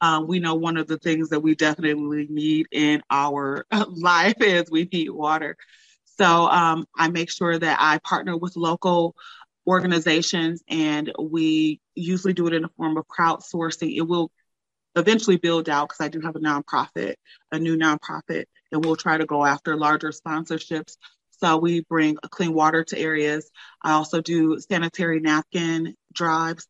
Uh, 0.02 0.24
we 0.26 0.40
know 0.40 0.56
one 0.56 0.78
of 0.78 0.88
the 0.88 0.98
things 0.98 1.30
that 1.30 1.42
we 1.42 1.56
definitely 1.56 2.28
need 2.30 2.68
in 2.72 3.02
our 3.10 3.66
life 3.88 4.42
is 4.42 4.70
we 4.72 4.88
need 4.92 5.10
water. 5.10 5.58
So 6.18 6.48
um, 6.48 6.86
I 6.98 7.10
make 7.10 7.32
sure 7.32 7.58
that 7.58 7.78
I 7.80 8.00
partner 8.00 8.38
with 8.38 8.56
local 8.56 9.16
organizations 9.68 10.64
and 10.68 11.12
we 11.20 11.80
usually 11.96 12.34
do 12.34 12.48
it 12.48 12.54
in 12.54 12.64
the 12.64 12.70
form 12.78 12.98
of 12.98 13.08
crowdsourcing. 13.08 13.96
It 13.96 14.02
will 14.02 14.32
eventually 14.96 15.38
build 15.38 15.70
out 15.70 15.90
because 15.90 16.04
I 16.04 16.10
do 16.10 16.20
have 16.22 16.36
a 16.36 16.40
nonprofit, 16.40 17.16
a 17.52 17.60
new 17.60 17.78
nonprofit 17.78 18.46
and 18.72 18.84
we'll 18.84 18.96
try 18.96 19.18
to 19.18 19.26
go 19.26 19.46
after 19.46 19.76
larger 19.76 20.10
sponsorships. 20.10 20.98
So 21.32 21.58
we 21.58 21.82
bring 21.82 22.18
clean 22.30 22.54
water 22.54 22.84
to 22.84 23.00
areas. 23.00 23.50
I 23.82 23.94
also 23.94 24.22
do 24.22 24.60
sanitary 24.60 25.20
napkin 25.20 25.96
drives 26.14 26.68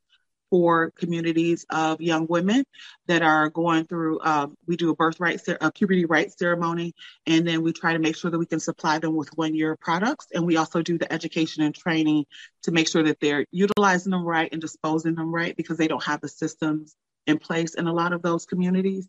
for 0.50 0.91
communities 0.91 1.65
of 1.70 2.01
young 2.01 2.25
women 2.27 2.63
that 3.08 3.22
are 3.22 3.50
going 3.50 3.86
through. 3.86 4.20
Um, 4.22 4.56
we 4.68 4.77
do 4.77 4.89
a 4.89 4.96
birthright, 4.96 5.41
a 5.62 5.72
puberty 5.72 6.06
rights 6.06 6.36
ceremony, 6.38 6.94
and 7.27 7.48
then 7.48 7.62
we 7.62 7.72
try 7.74 7.94
to 7.94 8.00
make 8.00 8.15
sure 8.15 8.32
that 8.32 8.39
we 8.39 8.46
can 8.46 8.60
supply 8.60 9.00
them 9.00 9.15
with 9.15 9.29
one-year 9.38 9.77
products. 9.79 10.27
And 10.34 10.46
we 10.46 10.58
also 10.58 10.82
do 10.82 10.98
the 10.98 11.12
education 11.12 11.63
and 11.63 11.74
training 11.74 12.25
to 12.63 12.72
make 12.72 12.88
sure 12.88 13.03
that 13.03 13.20
they're 13.20 13.46
utilizing 13.51 14.12
them 14.12 14.25
right 14.25 14.50
and 14.51 14.62
disposing 14.62 15.15
them 15.15 15.34
right 15.34 15.56
because 15.56 15.77
they 15.77 15.88
don't 15.88 16.03
have 16.03 16.22
the 16.22 16.29
systems 16.29 16.96
in 17.27 17.38
place 17.38 17.75
in 17.75 17.88
a 17.88 17.94
lot 17.94 18.13
of 18.13 18.22
those 18.22 18.46
communities. 18.46 19.08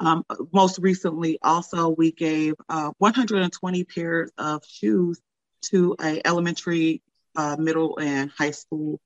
Um, 0.00 0.24
most 0.52 0.78
recently, 0.78 1.38
also, 1.42 1.88
we 1.88 2.12
gave 2.12 2.54
uh, 2.68 2.90
120 2.98 3.84
pairs 3.84 4.30
of 4.38 4.64
shoes 4.66 5.20
to 5.66 5.96
a 6.02 6.20
elementary, 6.24 7.02
uh, 7.36 7.56
middle, 7.58 7.98
and 7.98 8.30
high 8.30 8.50
school 8.50 9.00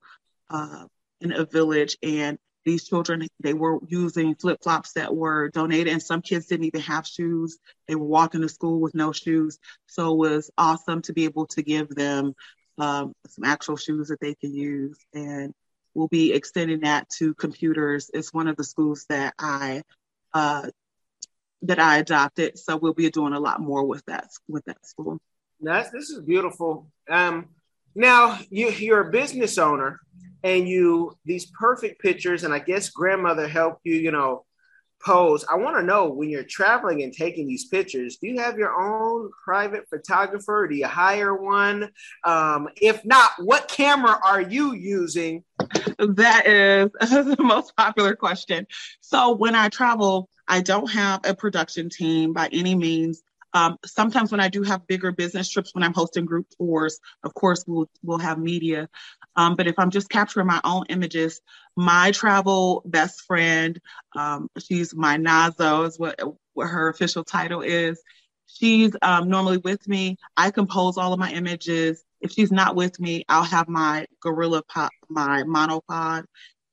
uh, 0.51 0.87
in 1.21 1.33
a 1.33 1.45
village, 1.45 1.97
and 2.03 2.39
these 2.65 2.87
children 2.87 3.27
they 3.41 3.55
were 3.55 3.79
using 3.87 4.35
flip 4.35 4.59
flops 4.63 4.93
that 4.93 5.15
were 5.15 5.49
donated, 5.51 5.93
and 5.93 6.03
some 6.03 6.21
kids 6.21 6.47
didn't 6.47 6.67
even 6.67 6.83
have 6.83 7.07
shoes. 7.07 7.59
They 7.87 7.95
were 7.95 8.07
walking 8.07 8.43
to 8.43 8.49
school 8.49 8.81
with 8.81 8.95
no 8.95 9.13
shoes. 9.13 9.59
So 9.87 10.13
it 10.13 10.17
was 10.17 10.51
awesome 10.59 11.03
to 11.03 11.13
be 11.13 11.25
able 11.25 11.47
to 11.47 11.63
give 11.63 11.89
them 11.89 12.35
um, 12.77 13.15
some 13.27 13.45
actual 13.45 13.77
shoes 13.77 14.09
that 14.09 14.21
they 14.21 14.35
can 14.35 14.55
use. 14.55 14.99
And 15.15 15.55
we'll 15.95 16.09
be 16.09 16.33
extending 16.33 16.81
that 16.81 17.09
to 17.19 17.35
computers. 17.35 18.11
It's 18.13 18.35
one 18.35 18.49
of 18.49 18.57
the 18.57 18.65
schools 18.65 19.07
that 19.09 19.35
I 19.39 19.83
uh, 20.35 20.69
that 21.63 21.79
I 21.79 21.99
adopted. 21.99 22.59
So 22.59 22.77
we'll 22.77 22.95
be 22.95 23.11
doing 23.11 23.33
a 23.33 23.41
lot 23.41 23.61
more 23.61 23.85
with 23.85 24.05
that 24.07 24.29
with 24.49 24.65
that 24.67 24.87
school. 24.87 25.19
That's 25.61 25.91
this 25.91 26.11
is 26.11 26.21
beautiful. 26.21 26.91
Um, 27.11 27.49
now 27.95 28.39
you 28.51 28.71
you're 28.71 29.09
a 29.09 29.11
business 29.11 29.59
owner 29.59 30.01
and 30.45 30.69
you 30.69 31.17
these 31.25 31.47
perfect 31.47 32.01
pictures, 32.01 32.45
and 32.45 32.55
I 32.55 32.61
guess 32.61 32.91
grandmother 32.91 33.49
helped 33.49 33.81
you, 33.85 33.95
you 33.95 34.13
know, 34.13 34.45
pose. 35.01 35.45
I 35.51 35.57
want 35.57 35.77
to 35.77 35.83
know 35.83 36.09
when 36.11 36.31
you're 36.31 36.43
traveling 36.43 37.03
and 37.03 37.13
taking 37.13 37.47
these 37.47 37.67
pictures, 37.67 38.17
do 38.17 38.29
you 38.29 38.41
have 38.41 38.59
your 38.59 38.75
own 38.75 39.31
private 39.45 39.89
photographer? 39.89 40.67
Do 40.69 40.75
you 40.75 40.87
hire 40.87 41.35
one? 41.35 41.91
Um, 42.25 42.69
if 42.81 43.05
not, 43.05 43.31
what 43.39 43.69
camera 43.69 44.19
are 44.25 44.41
you 44.41 44.75
using? 44.75 45.45
That 45.99 46.47
is 46.47 46.91
the 47.01 47.37
most 47.39 47.77
popular 47.77 48.17
question. 48.17 48.67
So 49.01 49.35
when 49.35 49.55
I 49.55 49.69
travel, 49.69 50.29
I 50.47 50.63
don't 50.63 50.91
have 50.91 51.21
a 51.25 51.35
production 51.35 51.91
team 51.91 52.33
by 52.33 52.49
any 52.53 52.75
means. 52.75 53.23
Um, 53.55 53.79
sometimes 53.85 54.31
when 54.31 54.41
I 54.41 54.49
do 54.49 54.63
have 54.63 54.87
bigger 54.87 55.13
business 55.13 55.49
trips, 55.49 55.75
when 55.75 55.83
I'm 55.83 55.95
hosting 55.95 56.27
group 56.27 56.47
tours, 56.57 57.01
of 57.23 57.35
course 57.35 57.65
we'll 57.67 57.89
we'll 58.03 58.19
have 58.19 58.39
media. 58.39 58.89
Um, 59.37 59.57
but 59.57 59.67
if 59.67 59.79
I'm 59.79 59.91
just 59.91 60.09
capturing 60.11 60.47
my 60.47 60.61
own 60.65 60.87
images, 60.89 61.41
my 61.77 62.11
travel 62.11 62.83
best 62.85 63.23
friend, 63.23 63.81
um, 64.17 64.49
she's 64.59 64.95
my 64.95 65.17
Nazo, 65.17 65.87
is 65.87 65.99
what 65.99 66.21
what 66.55 66.69
her 66.69 66.89
official 66.89 67.25
title 67.25 67.63
is. 67.63 68.03
She's 68.47 68.93
um, 69.03 69.29
normally 69.29 69.59
with 69.59 69.87
me. 69.87 70.17
I 70.37 70.51
compose 70.51 70.97
all 70.97 71.13
of 71.13 71.19
my 71.19 71.31
images. 71.31 72.03
If 72.21 72.33
she's 72.33 72.51
not 72.51 72.75
with 72.75 72.99
me, 72.99 73.25
I'll 73.29 73.45
have 73.45 73.69
my 73.69 74.07
Gorilla 74.23 74.63
Pod, 74.63 74.91
my 75.09 75.43
monopod, 75.45 76.25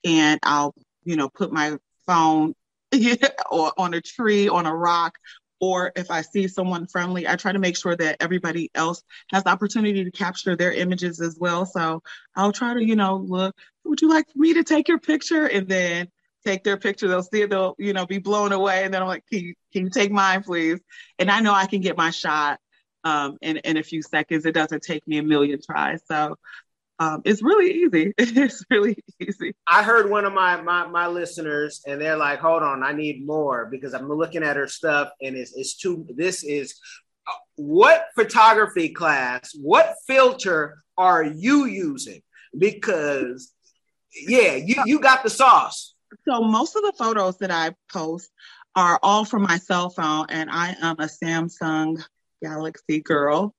and 0.03 0.39
I'll 0.43 0.73
you 1.03 1.15
know 1.15 1.29
put 1.29 1.51
my 1.51 1.77
phone 2.07 2.53
or 3.51 3.71
on 3.77 3.93
a 3.93 4.01
tree, 4.01 4.47
on 4.47 4.65
a 4.65 4.75
rock, 4.75 5.17
or 5.65 5.91
if 5.95 6.11
I 6.11 6.21
see 6.21 6.47
someone 6.47 6.85
friendly, 6.85 7.27
I 7.27 7.35
try 7.35 7.51
to 7.51 7.59
make 7.59 7.77
sure 7.77 7.95
that 7.95 8.17
everybody 8.19 8.69
else 8.75 9.01
has 9.31 9.43
the 9.43 9.49
opportunity 9.49 10.03
to 10.03 10.11
capture 10.11 10.55
their 10.55 10.71
images 10.71 11.21
as 11.21 11.37
well. 11.39 11.65
So 11.65 12.03
I'll 12.35 12.51
try 12.51 12.73
to, 12.75 12.83
you 12.83 12.95
know, 12.95 13.15
look, 13.17 13.55
would 13.83 14.01
you 14.01 14.09
like 14.09 14.27
me 14.35 14.53
to 14.53 14.63
take 14.63 14.87
your 14.87 14.99
picture? 14.99 15.45
And 15.45 15.67
then 15.67 16.07
take 16.45 16.63
their 16.63 16.77
picture. 16.77 17.07
They'll 17.07 17.23
see 17.23 17.41
it, 17.41 17.49
they'll, 17.49 17.75
you 17.79 17.93
know, 17.93 18.05
be 18.05 18.19
blown 18.19 18.51
away. 18.51 18.83
And 18.83 18.93
then 18.93 19.01
I'm 19.01 19.07
like, 19.07 19.25
can 19.31 19.39
you, 19.39 19.53
can 19.73 19.85
you 19.85 19.89
take 19.89 20.11
mine, 20.11 20.43
please? 20.43 20.79
And 21.17 21.31
I 21.31 21.39
know 21.39 21.53
I 21.53 21.65
can 21.65 21.81
get 21.81 21.97
my 21.97 22.11
shot 22.11 22.59
um, 23.03 23.37
in, 23.41 23.57
in 23.57 23.77
a 23.77 23.83
few 23.83 24.01
seconds. 24.01 24.45
It 24.45 24.53
doesn't 24.53 24.83
take 24.83 25.07
me 25.07 25.17
a 25.17 25.23
million 25.23 25.59
tries. 25.65 26.01
So 26.07 26.35
um, 26.99 27.21
it's 27.25 27.43
really 27.43 27.71
easy. 27.71 28.13
it's 28.17 28.63
really 28.69 28.97
easy. 29.19 29.55
I 29.67 29.83
heard 29.83 30.09
one 30.09 30.25
of 30.25 30.33
my, 30.33 30.61
my 30.61 30.87
my 30.87 31.07
listeners, 31.07 31.81
and 31.85 31.99
they're 31.99 32.17
like, 32.17 32.39
"Hold 32.39 32.63
on, 32.63 32.83
I 32.83 32.93
need 32.93 33.25
more 33.25 33.67
because 33.69 33.93
I'm 33.93 34.07
looking 34.07 34.43
at 34.43 34.55
her 34.55 34.67
stuff, 34.67 35.09
and 35.21 35.35
it's 35.35 35.55
it's 35.55 35.75
too. 35.75 36.05
This 36.15 36.43
is 36.43 36.75
what 37.55 38.07
photography 38.15 38.89
class? 38.89 39.51
What 39.59 39.95
filter 40.07 40.83
are 40.97 41.23
you 41.23 41.65
using? 41.65 42.21
Because 42.57 43.51
yeah, 44.27 44.55
you 44.55 44.75
you 44.85 44.99
got 44.99 45.23
the 45.23 45.29
sauce. 45.29 45.93
So 46.27 46.41
most 46.41 46.77
of 46.77 46.83
the 46.83 46.93
photos 46.97 47.37
that 47.39 47.51
I 47.51 47.71
post 47.91 48.31
are 48.75 48.99
all 49.03 49.25
from 49.25 49.43
my 49.43 49.57
cell 49.57 49.89
phone, 49.89 50.27
and 50.29 50.49
I 50.49 50.75
am 50.81 50.95
a 50.99 51.07
Samsung 51.07 52.01
Galaxy 52.41 53.01
girl 53.01 53.53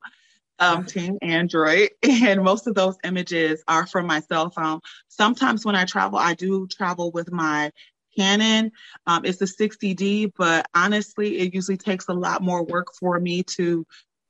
um, 0.59 0.85
Team 0.85 1.19
Android, 1.23 1.91
and 2.03 2.43
most 2.43 2.67
of 2.67 2.75
those 2.75 2.97
images 3.05 3.63
are 3.69 3.87
from 3.87 4.07
my 4.07 4.21
cell 4.21 4.51
phone. 4.51 4.81
Sometimes 5.09 5.65
when 5.65 5.77
I 5.77 5.85
travel, 5.85 6.19
I 6.19 6.35
do 6.35 6.67
travel 6.67 7.11
with 7.11 7.31
my 7.31 7.71
Canon. 8.17 8.73
Um, 9.07 9.25
it's 9.25 9.43
a 9.43 9.45
60D, 9.45 10.33
but 10.37 10.67
honestly, 10.75 11.39
it 11.39 11.55
usually 11.55 11.77
takes 11.77 12.09
a 12.09 12.15
lot 12.15 12.43
more 12.43 12.65
work 12.65 12.89
for 12.99 13.19
me 13.21 13.43
to, 13.43 13.87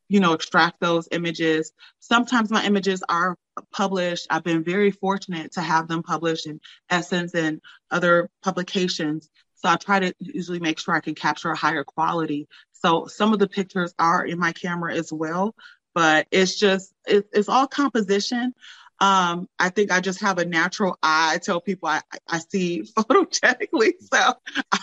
you 0.08 0.20
know, 0.20 0.32
extract 0.32 0.80
those 0.80 1.08
images. 1.12 1.72
Sometimes 2.00 2.50
my 2.50 2.64
images 2.64 3.02
are 3.08 3.36
published. 3.72 4.26
I've 4.28 4.44
been 4.44 4.64
very 4.64 4.90
fortunate 4.90 5.52
to 5.52 5.60
have 5.60 5.88
them 5.88 6.02
published 6.02 6.46
in 6.46 6.60
Essence 6.90 7.34
and 7.34 7.60
other 7.90 8.28
publications. 8.42 9.30
So 9.54 9.68
I 9.68 9.76
try 9.76 10.00
to 10.00 10.12
usually 10.18 10.60
make 10.60 10.78
sure 10.78 10.94
I 10.94 11.00
can 11.00 11.14
capture 11.14 11.50
a 11.50 11.56
higher 11.56 11.84
quality. 11.84 12.48
So 12.72 13.06
some 13.06 13.32
of 13.32 13.38
the 13.38 13.48
pictures 13.48 13.94
are 13.98 14.24
in 14.24 14.38
my 14.38 14.52
camera 14.52 14.94
as 14.94 15.12
well, 15.12 15.54
but 15.96 16.26
it's 16.30 16.56
just 16.56 16.92
it, 17.06 17.26
it's 17.32 17.48
all 17.48 17.66
composition. 17.66 18.52
Um, 19.00 19.48
I 19.58 19.70
think 19.70 19.90
I 19.90 20.00
just 20.00 20.20
have 20.20 20.36
a 20.36 20.44
natural 20.44 20.98
eye. 21.02 21.32
I 21.34 21.38
tell 21.38 21.58
people 21.58 21.88
I, 21.88 22.02
I 22.28 22.38
see 22.38 22.82
photogenically, 22.98 23.94
so 24.00 24.34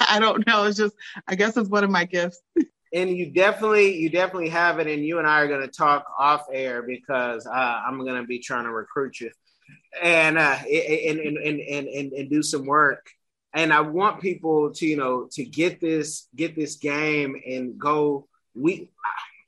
I, 0.09 0.19
don't 0.19 0.45
know. 0.47 0.65
It's 0.65 0.77
just 0.77 0.95
I 1.27 1.35
guess 1.35 1.55
it's 1.55 1.69
one 1.69 1.83
of 1.83 1.91
my 1.91 2.05
gifts. 2.05 2.41
and 2.93 3.15
you 3.15 3.31
definitely 3.31 3.95
you 3.95 4.09
definitely 4.09 4.49
have 4.49 4.79
it 4.79 4.85
and 4.85 5.03
you 5.03 5.17
and 5.17 5.27
i 5.27 5.41
are 5.41 5.47
going 5.47 5.61
to 5.61 5.67
talk 5.67 6.05
off 6.19 6.45
air 6.53 6.83
because 6.83 7.47
uh, 7.47 7.81
i'm 7.87 7.97
going 7.97 8.21
to 8.21 8.27
be 8.27 8.37
trying 8.37 8.65
to 8.65 8.69
recruit 8.69 9.19
you 9.19 9.31
and 9.99 10.37
uh 10.37 10.59
and, 10.71 11.19
and, 11.19 11.37
and 11.37 11.59
and 11.59 11.87
and 11.87 12.13
and 12.13 12.29
do 12.29 12.43
some 12.43 12.67
work 12.67 13.09
and 13.51 13.73
i 13.73 13.81
want 13.81 14.21
people 14.21 14.71
to 14.71 14.85
you 14.85 14.95
know 14.95 15.27
to 15.31 15.43
get 15.43 15.81
this 15.81 16.27
get 16.35 16.55
this 16.55 16.75
game 16.75 17.35
and 17.47 17.79
go 17.79 18.27
we 18.53 18.91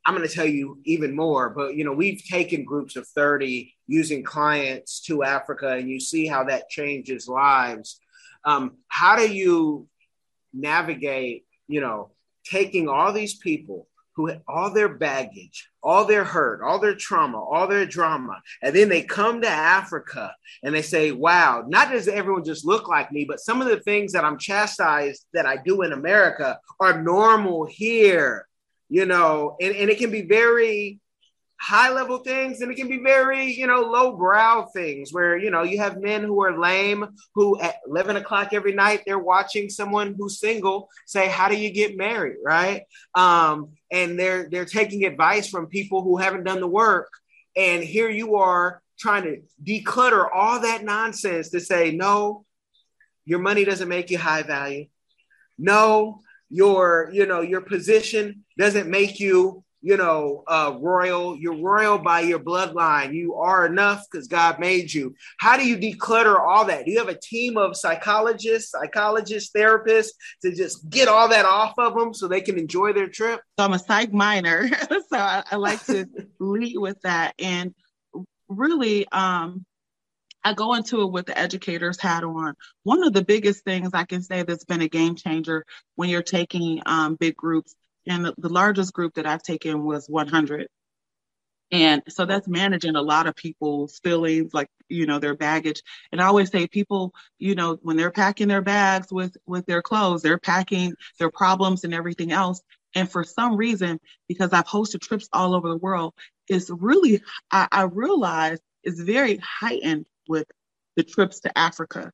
I'm 0.06 0.16
going 0.16 0.28
to 0.28 0.34
tell 0.34 0.46
you 0.46 0.80
even 0.86 1.16
more, 1.16 1.50
but 1.50 1.76
you 1.76 1.84
know, 1.84 1.94
we've 1.94 2.24
taken 2.24 2.64
groups 2.64 2.96
of 2.96 3.08
30 3.08 3.74
using 3.88 4.24
clients 4.24 5.02
to 5.02 5.24
Africa, 5.24 5.72
and 5.72 5.90
you 5.90 6.00
see 6.00 6.28
how 6.28 6.44
that 6.46 6.70
changes 6.70 7.28
lives. 7.28 8.00
Um, 8.44 8.78
how 8.88 9.16
do 9.16 9.34
you 9.34 9.88
navigate, 10.54 11.46
you 11.68 11.82
know, 11.82 12.12
taking 12.44 12.88
all 12.88 13.12
these 13.12 13.36
people 13.36 13.88
who 14.16 14.28
had 14.28 14.42
all 14.48 14.70
their 14.70 14.88
baggage, 14.88 15.70
all 15.84 16.06
their 16.06 16.24
hurt, 16.24 16.62
all 16.62 16.80
their 16.80 16.96
trauma, 16.96 17.38
all 17.38 17.68
their 17.68 17.86
drama, 17.86 18.42
and 18.62 18.74
then 18.74 18.88
they 18.88 19.02
come 19.02 19.42
to 19.42 19.50
Africa 19.50 20.34
and 20.64 20.74
they 20.74 20.82
say, 20.82 21.12
"Wow, 21.12 21.66
not 21.68 21.92
does 21.92 22.08
everyone 22.08 22.46
just 22.46 22.66
look 22.66 22.88
like 22.88 23.12
me, 23.12 23.26
but 23.26 23.42
some 23.42 23.62
of 23.62 23.68
the 23.68 23.80
things 23.82 24.14
that 24.14 24.24
I'm 24.24 24.38
chastised 24.38 25.26
that 25.34 25.46
I 25.46 25.58
do 25.58 25.82
in 25.82 25.92
America 25.92 26.60
are 26.80 27.02
normal 27.02 27.66
here." 27.66 28.48
You 28.90 29.06
know, 29.06 29.56
and, 29.60 29.76
and 29.76 29.90
it 29.90 29.98
can 29.98 30.12
be 30.12 30.22
very 30.22 31.00
high 31.58 31.90
level 31.92 32.20
things 32.20 32.62
and 32.62 32.72
it 32.72 32.76
can 32.76 32.88
be 32.88 33.02
very, 33.02 33.52
you 33.52 33.66
know, 33.66 33.82
low 33.82 34.16
brow 34.16 34.68
things 34.74 35.14
where, 35.14 35.38
you 35.38 35.50
know, 35.50 35.64
you 35.64 35.78
have 35.80 36.02
men 36.02 36.24
who 36.24 36.44
are 36.44 36.60
lame 36.60 37.06
who 37.34 37.60
at 37.60 37.76
11 37.88 38.18
o'clock 38.18 38.54
every 38.54 38.74
night, 38.74 39.04
they're 39.06 39.18
watching 39.18 39.70
someone 39.70 40.16
who's 40.18 40.40
single 40.40 40.90
say, 41.06 41.28
how 41.28 41.48
do 41.48 41.56
you 41.56 41.72
get 41.72 41.98
married? 41.98 42.38
Right. 42.44 42.84
Um, 43.16 43.72
and 43.92 44.20
they're, 44.20 44.50
they're 44.50 44.66
taking 44.66 45.06
advice 45.06 45.50
from 45.50 45.68
people 45.68 46.04
who 46.04 46.18
haven't 46.18 46.44
done 46.44 46.60
the 46.60 46.68
work. 46.68 47.10
And 47.56 47.84
here 47.84 48.10
you 48.10 48.36
are 48.36 48.82
trying 49.00 49.24
to 49.24 49.42
declutter 49.64 50.28
all 50.34 50.62
that 50.62 50.84
nonsense 50.84 51.50
to 51.50 51.60
say, 51.60 51.92
no, 51.92 52.46
your 53.26 53.40
money 53.40 53.66
doesn't 53.66 53.90
make 53.90 54.12
you 54.12 54.18
high 54.18 54.44
value. 54.44 54.88
No, 55.58 56.22
your 56.56 57.10
you 57.12 57.26
know 57.26 57.42
your 57.42 57.62
position 57.62 58.46
doesn't 58.58 58.90
make 58.90 59.20
you 59.20 59.64
you 59.82 59.98
know 59.98 60.44
uh, 60.48 60.74
royal. 60.80 61.38
You're 61.38 61.62
royal 61.62 61.98
by 61.98 62.22
your 62.22 62.40
bloodline. 62.40 63.14
You 63.14 63.36
are 63.36 63.66
enough 63.66 64.06
because 64.10 64.28
god 64.28 64.58
made 64.58 64.94
you. 64.94 65.14
How 65.40 65.58
do 65.58 65.68
you 65.68 65.78
declutter 65.78 66.40
all 66.40 66.66
that? 66.66 66.86
Do 66.86 66.92
you 66.92 67.00
have 67.00 67.10
a 67.10 67.20
team 67.20 67.58
of 67.58 67.76
psychologists 67.76 68.72
psychologists 68.72 69.52
therapists 69.56 70.14
to 70.44 70.56
just 70.56 70.90
get 70.90 71.10
all 71.10 71.28
that 71.28 71.46
off 71.46 71.74
of 71.78 71.94
them 71.94 72.14
so 72.14 72.28
they 72.28 72.42
can 72.42 72.58
enjoy 72.58 72.94
their 72.94 73.10
trip? 73.10 73.42
So 73.60 73.66
i'm 73.66 73.74
a 73.74 73.80
psych 73.80 74.14
minor 74.14 74.70
so 74.90 75.18
I, 75.18 75.44
I 75.52 75.58
like 75.58 75.86
to 75.88 76.06
lead 76.40 76.78
with 76.78 77.00
that. 77.02 77.36
And 77.38 77.76
really 78.48 79.08
um 79.10 79.66
I 80.46 80.54
go 80.54 80.76
into 80.76 81.02
it 81.02 81.12
with 81.12 81.26
the 81.26 81.38
educator's 81.38 82.00
hat 82.00 82.24
on. 82.24 82.54
One 82.84 83.04
of 83.04 83.14
the 83.14 83.26
biggest 83.26 83.64
things 83.64 83.90
I 83.94 84.06
can 84.06 84.22
say 84.22 84.44
that's 84.44 84.64
been 84.64 84.82
a 84.82 84.88
game 84.88 85.16
changer 85.16 85.66
when 85.96 86.08
you're 86.08 86.22
taking 86.22 86.84
um, 86.86 87.16
big 87.16 87.36
groups, 87.36 87.76
and 88.08 88.24
the, 88.24 88.36
the 88.38 88.50
largest 88.50 88.94
group 88.94 89.16
that 89.16 89.26
I've 89.26 89.42
taken 89.42 89.84
was 89.84 90.08
100. 90.08 90.68
And 91.72 92.04
so 92.10 92.26
that's 92.26 92.48
managing 92.48 92.96
a 92.96 93.02
lot 93.02 93.26
of 93.26 93.36
people's 93.36 93.98
feelings, 94.04 94.54
like, 94.54 94.70
you 94.88 95.08
know, 95.08 95.18
their 95.18 95.36
baggage. 95.36 95.82
And 96.12 96.22
I 96.22 96.26
always 96.26 96.52
say 96.52 96.68
people, 96.68 97.16
you 97.40 97.56
know, 97.56 97.80
when 97.82 97.98
they're 97.98 98.12
packing 98.12 98.48
their 98.48 98.62
bags 98.62 99.08
with, 99.12 99.36
with 99.48 99.66
their 99.66 99.82
clothes, 99.82 100.22
they're 100.22 100.38
packing 100.38 100.94
their 101.18 101.32
problems 101.32 101.84
and 101.84 101.94
everything 101.94 102.32
else. 102.32 102.62
And 102.94 103.12
for 103.12 103.24
some 103.24 103.58
reason, 103.58 104.00
because 104.28 104.54
I've 104.54 104.68
hosted 104.68 105.02
trips 105.02 105.28
all 105.34 105.56
over 105.56 105.70
the 105.70 105.78
world, 105.78 106.14
it's 106.48 106.70
really, 106.70 107.24
I, 107.52 107.68
I 107.72 107.82
realize 107.84 108.60
it's 108.84 109.02
very 109.02 109.38
heightened 109.38 110.06
with 110.28 110.48
the 110.98 111.04
trips 111.04 111.42
to 111.42 111.58
Africa. 111.58 112.12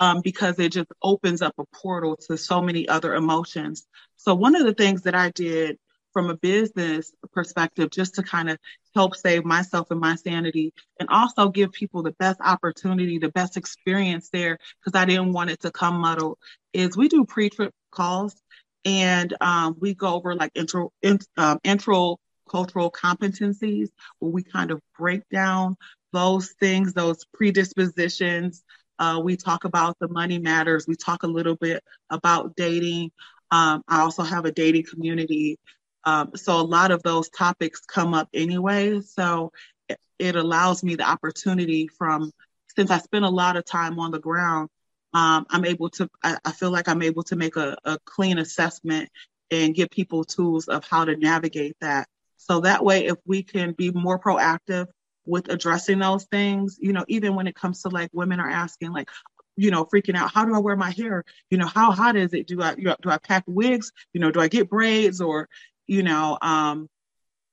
um, 0.00 0.20
because 0.22 0.58
it 0.58 0.72
just 0.72 0.90
opens 1.02 1.42
up 1.42 1.54
a 1.58 1.64
portal 1.74 2.16
to 2.16 2.36
so 2.36 2.60
many 2.62 2.88
other 2.88 3.14
emotions. 3.14 3.86
So, 4.16 4.34
one 4.34 4.56
of 4.56 4.66
the 4.66 4.74
things 4.74 5.02
that 5.02 5.14
I 5.14 5.30
did 5.30 5.78
from 6.12 6.30
a 6.30 6.36
business 6.36 7.12
perspective, 7.32 7.90
just 7.90 8.16
to 8.16 8.22
kind 8.22 8.50
of 8.50 8.58
help 8.94 9.16
save 9.16 9.44
myself 9.44 9.90
and 9.90 10.00
my 10.00 10.16
sanity, 10.16 10.74
and 11.00 11.08
also 11.10 11.50
give 11.50 11.72
people 11.72 12.02
the 12.02 12.12
best 12.12 12.40
opportunity, 12.40 13.18
the 13.18 13.30
best 13.30 13.56
experience 13.56 14.30
there, 14.30 14.58
because 14.84 15.00
I 15.00 15.06
didn't 15.06 15.32
want 15.32 15.50
it 15.50 15.60
to 15.62 15.70
come 15.70 15.96
muddled, 16.00 16.38
is 16.74 16.96
we 16.96 17.08
do 17.08 17.24
pre 17.24 17.50
trip 17.50 17.72
calls 17.92 18.34
and 18.84 19.34
um, 19.40 19.76
we 19.80 19.94
go 19.94 20.14
over 20.14 20.34
like 20.34 20.52
intro, 20.54 20.92
in, 21.02 21.20
um, 21.38 21.60
intro 21.64 22.18
cultural 22.50 22.90
competencies 22.90 23.88
where 24.18 24.32
we 24.32 24.42
kind 24.42 24.70
of 24.72 24.80
break 24.98 25.22
down 25.30 25.76
those 26.12 26.50
things, 26.60 26.92
those 26.92 27.24
predispositions. 27.34 28.62
Uh, 28.98 29.20
we 29.22 29.36
talk 29.36 29.64
about 29.64 29.98
the 29.98 30.08
money 30.08 30.38
matters. 30.38 30.86
We 30.86 30.94
talk 30.94 31.22
a 31.22 31.28
little 31.28 31.56
bit 31.56 31.82
about 32.10 32.54
dating. 32.56 33.10
Um, 33.50 33.82
I 33.88 34.00
also 34.00 34.22
have 34.22 34.44
a 34.44 34.52
dating 34.52 34.84
community. 34.84 35.58
Um, 36.04 36.32
so 36.34 36.60
a 36.60 36.62
lot 36.62 36.90
of 36.90 37.02
those 37.02 37.28
topics 37.30 37.80
come 37.80 38.14
up 38.14 38.28
anyway. 38.34 39.00
So 39.00 39.52
it, 39.88 39.98
it, 40.18 40.36
allows 40.36 40.82
me 40.82 40.94
the 40.96 41.08
opportunity 41.08 41.88
from, 41.88 42.32
since 42.74 42.90
I 42.90 42.98
spend 42.98 43.24
a 43.24 43.30
lot 43.30 43.56
of 43.56 43.64
time 43.64 43.98
on 43.98 44.10
the 44.10 44.18
ground, 44.18 44.68
um, 45.14 45.46
I'm 45.50 45.64
able 45.64 45.90
to, 45.90 46.08
I, 46.22 46.38
I, 46.44 46.52
feel 46.52 46.70
like 46.70 46.88
I'm 46.88 47.02
able 47.02 47.22
to 47.24 47.36
make 47.36 47.56
a, 47.56 47.76
a 47.84 47.98
clean 48.04 48.38
assessment 48.38 49.10
and 49.50 49.74
give 49.74 49.90
people 49.90 50.24
tools 50.24 50.68
of 50.68 50.84
how 50.84 51.04
to 51.04 51.14
navigate 51.16 51.76
that. 51.80 52.08
So 52.38 52.60
that 52.60 52.84
way, 52.84 53.06
if 53.06 53.18
we 53.26 53.42
can 53.42 53.72
be 53.72 53.90
more 53.90 54.18
proactive 54.18 54.86
with 55.24 55.48
addressing 55.48 55.98
those 55.98 56.24
things, 56.24 56.78
you 56.80 56.92
know, 56.92 57.04
even 57.08 57.34
when 57.34 57.46
it 57.46 57.54
comes 57.54 57.82
to 57.82 57.88
like 57.88 58.10
women 58.12 58.40
are 58.40 58.50
asking, 58.50 58.92
like, 58.92 59.08
you 59.56 59.70
know, 59.70 59.84
freaking 59.84 60.16
out, 60.16 60.32
how 60.32 60.44
do 60.44 60.54
I 60.54 60.58
wear 60.58 60.76
my 60.76 60.90
hair? 60.90 61.24
You 61.50 61.58
know, 61.58 61.66
how 61.66 61.92
hot 61.92 62.16
is 62.16 62.32
it? 62.32 62.46
Do 62.46 62.60
I 62.62 62.74
you 62.76 62.84
know, 62.84 62.96
do 63.00 63.10
I 63.10 63.18
pack 63.18 63.44
wigs? 63.46 63.92
You 64.12 64.20
know, 64.20 64.30
do 64.30 64.40
I 64.40 64.48
get 64.48 64.70
braids 64.70 65.20
or, 65.20 65.48
you 65.86 66.02
know, 66.02 66.38
um, 66.40 66.88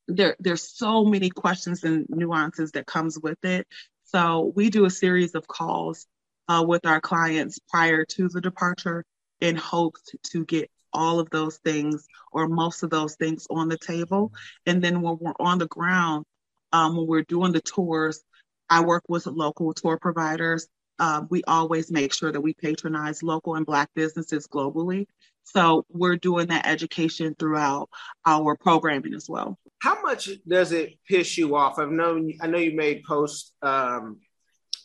there 0.08 0.36
there's 0.40 0.64
so 0.64 1.06
many 1.06 1.30
questions 1.30 1.84
and 1.84 2.06
nuances 2.10 2.72
that 2.72 2.88
comes 2.88 3.20
with 3.20 3.44
it. 3.44 3.68
So 4.06 4.52
we 4.56 4.70
do 4.70 4.86
a 4.86 4.90
series 4.90 5.36
of 5.36 5.48
calls 5.48 6.08
uh, 6.48 6.64
with 6.68 6.86
our 6.86 7.00
clients 7.00 7.60
prior 7.70 8.06
to 8.06 8.28
the 8.28 8.42
departure 8.42 9.06
in 9.40 9.56
hopes 9.56 10.02
to 10.32 10.46
get 10.46 10.70
all 10.92 11.20
of 11.20 11.30
those 11.30 11.58
things 11.58 12.08
or 12.32 12.48
most 12.48 12.82
of 12.82 12.90
those 12.90 13.16
things 13.16 13.46
on 13.50 13.70
the 13.70 13.78
table. 13.78 14.34
And 14.66 14.82
then 14.82 15.02
when 15.02 15.18
we're 15.20 15.34
on 15.40 15.60
the 15.60 15.68
ground, 15.68 16.26
um, 16.72 16.98
when 16.98 17.08
we're 17.08 17.24
doing 17.24 17.52
the 17.52 17.62
tours, 17.62 18.22
I 18.70 18.82
work 18.82 19.04
with 19.08 19.26
local 19.26 19.74
tour 19.74 19.98
providers. 19.98 20.68
Uh, 21.00 21.24
we 21.30 21.44
always 21.46 21.92
make 21.92 22.14
sure 22.14 22.32
that 22.32 22.42
we 22.42 22.54
patronize 22.54 23.24
local 23.24 23.56
and 23.56 23.66
Black 23.66 23.90
businesses 23.96 24.48
globally. 24.48 25.08
So 25.44 25.86
we're 25.90 26.18
doing 26.18 26.48
that 26.48 26.68
education 26.68 27.36
throughout 27.40 27.90
our 28.26 28.56
programming 28.56 29.14
as 29.14 29.28
well. 29.28 29.58
How 29.80 30.02
much 30.02 30.30
does 30.48 30.72
it 30.72 31.00
piss 31.08 31.38
you 31.38 31.56
off? 31.56 31.80
I've 31.80 31.92
known, 31.92 32.34
I 32.42 32.48
know 32.48 32.58
you 32.58 32.76
made 32.76 33.04
posts 33.04 33.54
um, 33.62 34.20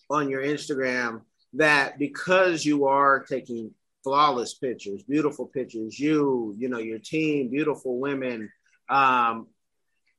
on 0.09 0.31
your 0.31 0.43
Instagram 0.43 1.23
that 1.55 1.99
because 1.99 2.65
you 2.65 2.87
are 2.87 3.25
taking 3.25 3.73
flawless 4.05 4.55
pictures, 4.55 5.03
beautiful 5.03 5.47
pictures, 5.47 5.99
you, 5.99 6.55
you 6.57 6.69
know, 6.69 6.79
your 6.79 6.99
team, 6.99 7.51
beautiful 7.51 7.99
women, 7.99 8.51
um, 8.89 9.49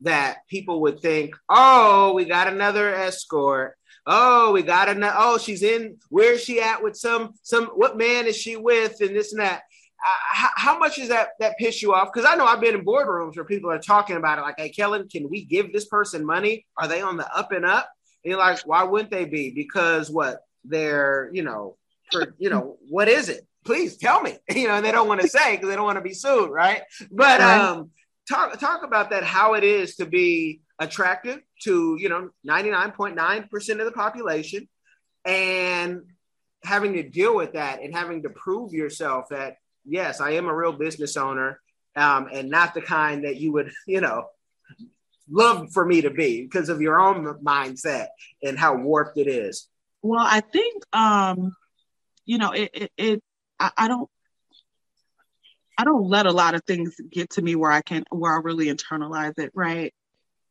that 0.02 0.38
people 0.50 0.82
would 0.82 1.00
think, 1.00 1.36
oh, 1.50 2.14
we 2.14 2.26
got 2.26 2.48
another 2.48 2.94
escort. 2.94 3.76
Oh, 4.06 4.52
we 4.52 4.62
got 4.62 4.90
another. 4.90 5.16
Oh, 5.18 5.38
she's 5.38 5.64
in. 5.64 5.98
Where's 6.10 6.44
she 6.44 6.62
at 6.62 6.84
with 6.84 6.96
some 6.96 7.34
some? 7.42 7.66
What 7.68 7.98
man 7.98 8.28
is 8.28 8.38
she 8.38 8.56
with? 8.56 9.02
And 9.02 9.16
this 9.16 9.34
and 9.34 9.42
that. 9.42 9.64
Uh, 10.06 10.20
how, 10.32 10.50
how, 10.56 10.78
much 10.78 11.00
is 11.00 11.10
that 11.10 11.30
that 11.40 11.58
piss 11.58 11.82
you 11.82 11.94
off? 11.94 12.10
Because 12.14 12.30
I 12.30 12.36
know 12.36 12.46
I've 12.46 12.62
been 12.62 12.76
in 12.76 12.86
boardrooms 12.86 13.36
where 13.36 13.46
people 13.46 13.72
are 13.72 13.80
talking 13.80 14.18
about 14.18 14.38
it, 14.38 14.42
like, 14.44 14.60
"Hey, 14.60 14.70
Kellen, 14.70 15.08
can 15.10 15.28
we 15.30 15.44
give 15.44 15.74
this 15.74 15.86
person 15.86 16.24
money? 16.24 16.68
Are 16.78 16.88
they 16.88 17.02
on 17.02 17.18
the 17.18 17.28
up 17.36 17.52
and 17.52 17.66
up?" 17.66 17.90
And 18.24 18.30
you're 18.30 18.40
like, 18.40 18.60
"Why 18.68 18.84
wouldn't 18.84 19.10
they 19.10 19.26
be? 19.26 19.50
Because 19.50 20.12
what? 20.12 20.42
They're, 20.64 21.30
you 21.34 21.44
know, 21.44 21.78
for 22.12 22.36
you 22.38 22.52
know, 22.52 22.78
what 22.90 23.08
is 23.08 23.30
it? 23.30 23.48
Please 23.64 23.98
tell 23.98 24.22
me. 24.22 24.38
You 24.56 24.68
know, 24.68 24.76
and 24.76 24.86
they 24.86 24.92
don't 24.92 25.08
want 25.08 25.22
to 25.22 25.28
say 25.28 25.56
because 25.56 25.70
they 25.70 25.76
don't 25.76 25.86
want 25.86 25.98
to 25.98 26.04
be 26.04 26.14
sued, 26.14 26.52
right? 26.52 26.82
But 27.12 27.42
um, 27.42 27.90
talk 28.28 28.60
talk 28.60 28.84
about 28.84 29.12
that 29.12 29.24
how 29.24 29.54
it 29.54 29.64
is 29.64 29.96
to 29.96 30.06
be 30.06 30.62
attractive 30.80 31.40
to 31.62 31.96
you 32.00 32.10
know 32.10 32.30
99.9% 32.48 33.80
of 33.80 33.86
the 33.86 33.92
population 33.92 34.68
and 35.24 36.02
having 36.64 36.94
to 36.94 37.04
deal 37.04 37.36
with 37.36 37.54
that 37.54 37.82
and 37.82 37.94
having 37.94 38.24
to 38.24 38.30
prove 38.30 38.74
yourself 38.74 39.30
that 39.30 39.58
yes 39.86 40.20
i 40.20 40.32
am 40.32 40.48
a 40.48 40.56
real 40.56 40.74
business 40.74 41.16
owner 41.18 41.60
um, 41.96 42.28
and 42.34 42.50
not 42.50 42.74
the 42.74 42.82
kind 42.82 43.24
that 43.24 43.38
you 43.38 43.52
would 43.54 43.72
you 43.88 44.02
know 44.02 44.26
love 45.30 45.72
for 45.72 45.86
me 45.86 46.02
to 46.02 46.12
be 46.12 46.42
because 46.42 46.70
of 46.70 46.82
your 46.82 47.00
own 47.00 47.26
mindset 47.44 48.08
and 48.44 48.60
how 48.60 48.76
warped 48.76 49.18
it 49.18 49.28
is. 49.28 49.68
Well 50.02 50.26
i 50.26 50.42
think 50.42 50.84
um 50.94 51.56
you 52.26 52.38
know 52.38 52.52
it 52.52 52.70
it, 52.74 52.92
it 52.98 53.24
I, 53.60 53.72
I 53.78 53.88
don't 53.88 54.10
I 55.78 55.84
don't 55.84 56.08
let 56.08 56.26
a 56.26 56.32
lot 56.32 56.56
of 56.56 56.64
things 56.66 56.96
get 57.12 57.32
to 57.32 57.42
me 57.42 57.56
where 57.56 57.72
I 57.72 57.82
can 57.82 58.04
where 58.10 58.34
I 58.34 58.40
really 58.42 58.68
internalize 58.68 59.38
it, 59.40 59.52
right? 59.54 59.94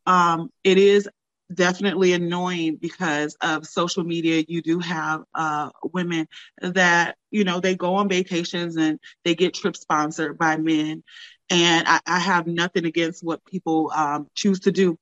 Um, 0.07 0.51
it 0.63 0.79
is 0.79 1.09
definitely 1.53 2.13
annoying 2.13 2.77
because 2.81 3.37
of 3.41 3.67
social 3.67 4.05
media. 4.05 4.45
You 4.47 4.63
do 4.63 4.79
have 4.81 5.23
uh, 5.35 5.71
women 5.93 6.27
that 6.61 7.17
you 7.31 7.45
know 7.45 7.61
they 7.61 7.75
go 7.75 7.95
on 7.97 8.09
vacations 8.09 8.77
and 8.77 8.99
they 9.25 9.35
get 9.35 9.55
trips 9.55 9.81
sponsored 9.81 10.39
by 10.39 10.57
men, 10.57 11.03
and 11.51 11.89
I, 11.89 12.01
I 12.07 12.19
have 12.19 12.47
nothing 12.47 12.85
against 12.85 13.25
what 13.25 13.45
people 13.45 13.93
um, 13.95 14.29
choose 14.35 14.61
to 14.61 14.73
do. 14.73 14.99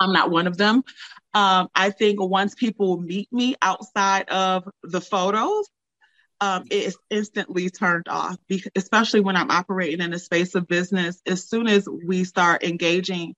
I'm 0.00 0.12
not 0.12 0.30
one 0.30 0.46
of 0.46 0.56
them. 0.56 0.82
Um, 1.34 1.68
I 1.74 1.90
think 1.90 2.20
once 2.20 2.54
people 2.54 3.00
meet 3.00 3.32
me 3.32 3.54
outside 3.62 4.28
of 4.28 4.68
the 4.82 5.00
photos, 5.00 5.68
um, 6.40 6.64
it's 6.70 6.96
instantly 7.10 7.70
turned 7.70 8.08
off, 8.08 8.36
especially 8.74 9.20
when 9.20 9.36
I'm 9.36 9.50
operating 9.50 10.00
in 10.00 10.12
a 10.12 10.18
space 10.18 10.54
of 10.54 10.66
business. 10.66 11.20
As 11.26 11.48
soon 11.48 11.68
as 11.68 11.88
we 11.88 12.24
start 12.24 12.64
engaging, 12.64 13.34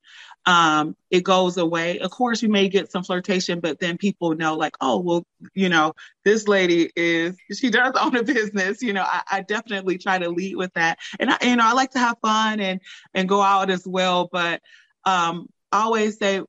um, 0.46 0.96
it 1.10 1.22
goes 1.22 1.56
away. 1.56 1.98
Of 1.98 2.10
course, 2.10 2.42
you 2.42 2.48
may 2.48 2.68
get 2.68 2.90
some 2.90 3.02
flirtation, 3.02 3.60
but 3.60 3.80
then 3.80 3.98
people 3.98 4.34
know, 4.34 4.54
like, 4.54 4.76
oh, 4.80 5.00
well, 5.00 5.26
you 5.54 5.68
know, 5.68 5.92
this 6.24 6.48
lady 6.48 6.90
is, 6.96 7.36
she 7.52 7.70
does 7.70 7.94
own 8.00 8.16
a 8.16 8.22
business. 8.22 8.80
You 8.82 8.92
know, 8.92 9.04
I, 9.04 9.22
I 9.30 9.40
definitely 9.42 9.98
try 9.98 10.18
to 10.18 10.30
lead 10.30 10.56
with 10.56 10.72
that. 10.74 10.98
And 11.20 11.30
I, 11.30 11.36
you 11.42 11.56
know, 11.56 11.66
I 11.66 11.72
like 11.72 11.90
to 11.92 11.98
have 11.98 12.16
fun 12.22 12.60
and, 12.60 12.80
and 13.12 13.28
go 13.28 13.42
out 13.42 13.70
as 13.70 13.86
well. 13.86 14.28
But 14.32 14.62
um, 15.04 15.48
I 15.70 15.82
always 15.82 16.18
say, 16.18 16.42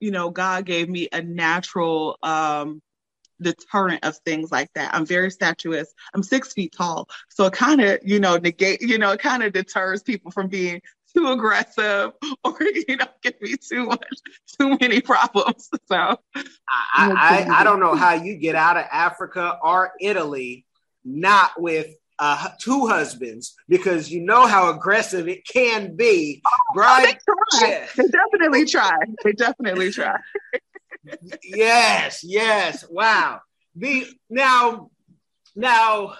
you 0.00 0.10
know, 0.10 0.30
God 0.30 0.66
gave 0.66 0.88
me 0.88 1.08
a 1.10 1.22
natural, 1.22 2.18
um, 2.22 2.82
deterrent 3.40 4.04
of 4.04 4.16
things 4.18 4.50
like 4.50 4.72
that. 4.74 4.94
I'm 4.94 5.06
very 5.06 5.30
statuous. 5.30 5.88
I'm 6.14 6.22
six 6.22 6.52
feet 6.52 6.74
tall. 6.76 7.08
So 7.28 7.46
it 7.46 7.52
kind 7.52 7.80
of, 7.80 8.00
you 8.02 8.20
know, 8.20 8.36
negate, 8.36 8.82
you 8.82 8.98
know, 8.98 9.12
it 9.12 9.20
kind 9.20 9.42
of 9.42 9.52
deters 9.52 10.02
people 10.02 10.30
from 10.30 10.48
being 10.48 10.80
too 11.14 11.28
aggressive 11.28 12.12
or, 12.44 12.56
you 12.60 12.96
know, 12.96 13.06
give 13.22 13.40
me 13.40 13.56
too 13.56 13.86
much, 13.86 14.06
too 14.58 14.76
many 14.80 15.00
problems. 15.00 15.68
So 15.88 16.18
I, 16.34 16.44
I, 16.96 17.46
I 17.60 17.64
don't 17.64 17.78
know 17.78 17.94
how 17.94 18.14
you 18.14 18.36
get 18.36 18.56
out 18.56 18.76
of 18.76 18.86
Africa 18.90 19.56
or 19.62 19.92
Italy 20.00 20.64
not 21.04 21.60
with 21.60 21.86
uh, 22.18 22.48
two 22.60 22.86
husbands 22.86 23.54
because 23.68 24.10
you 24.10 24.20
know 24.22 24.46
how 24.46 24.70
aggressive 24.70 25.28
it 25.28 25.46
can 25.46 25.94
be. 25.96 26.42
Oh, 26.46 27.02
They, 27.04 27.12
try. 27.12 27.68
Yeah. 27.68 27.86
they 27.96 28.08
definitely 28.08 28.64
try. 28.64 28.98
They 29.22 29.32
definitely 29.32 29.90
try 29.92 30.18
yes, 31.42 32.22
yes. 32.24 32.84
Wow. 32.88 33.40
The 33.74 34.06
now, 34.30 34.90
now, 35.54 36.14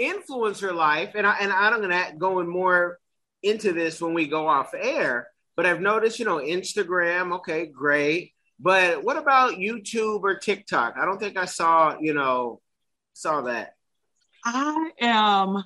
influencer 0.00 0.74
life, 0.74 1.12
and 1.14 1.26
I 1.26 1.38
and 1.40 1.52
I'm 1.52 1.80
gonna 1.80 2.12
go 2.18 2.40
in 2.40 2.48
more 2.48 2.98
into 3.42 3.72
this 3.72 4.00
when 4.00 4.14
we 4.14 4.26
go 4.26 4.46
off 4.46 4.74
air. 4.74 5.28
But 5.56 5.66
I've 5.66 5.80
noticed, 5.80 6.18
you 6.18 6.24
know, 6.24 6.38
Instagram. 6.38 7.34
Okay, 7.36 7.66
great. 7.66 8.32
But 8.58 9.04
what 9.04 9.16
about 9.16 9.54
YouTube 9.54 10.22
or 10.22 10.36
TikTok? 10.36 10.96
I 10.98 11.04
don't 11.04 11.18
think 11.18 11.36
I 11.36 11.44
saw, 11.44 11.96
you 12.00 12.14
know, 12.14 12.60
saw 13.12 13.42
that. 13.42 13.74
I 14.44 14.90
am 15.00 15.64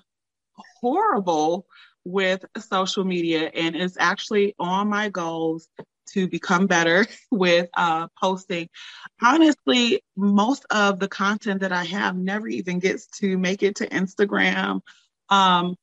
horrible 0.80 1.66
with 2.04 2.44
social 2.58 3.04
media 3.04 3.50
and 3.54 3.76
it's 3.76 3.96
actually 3.98 4.54
on 4.58 4.88
my 4.88 5.08
goals 5.10 5.68
to 6.12 6.28
become 6.28 6.66
better 6.66 7.06
with 7.30 7.68
uh, 7.76 8.08
posting. 8.20 8.68
Honestly, 9.22 10.02
most 10.16 10.64
of 10.70 10.98
the 10.98 11.08
content 11.08 11.60
that 11.60 11.72
I 11.72 11.84
have 11.84 12.16
never 12.16 12.48
even 12.48 12.78
gets 12.78 13.06
to 13.18 13.38
make 13.38 13.62
it 13.62 13.76
to 13.76 13.88
Instagram. 13.88 14.80
Um, 15.28 15.76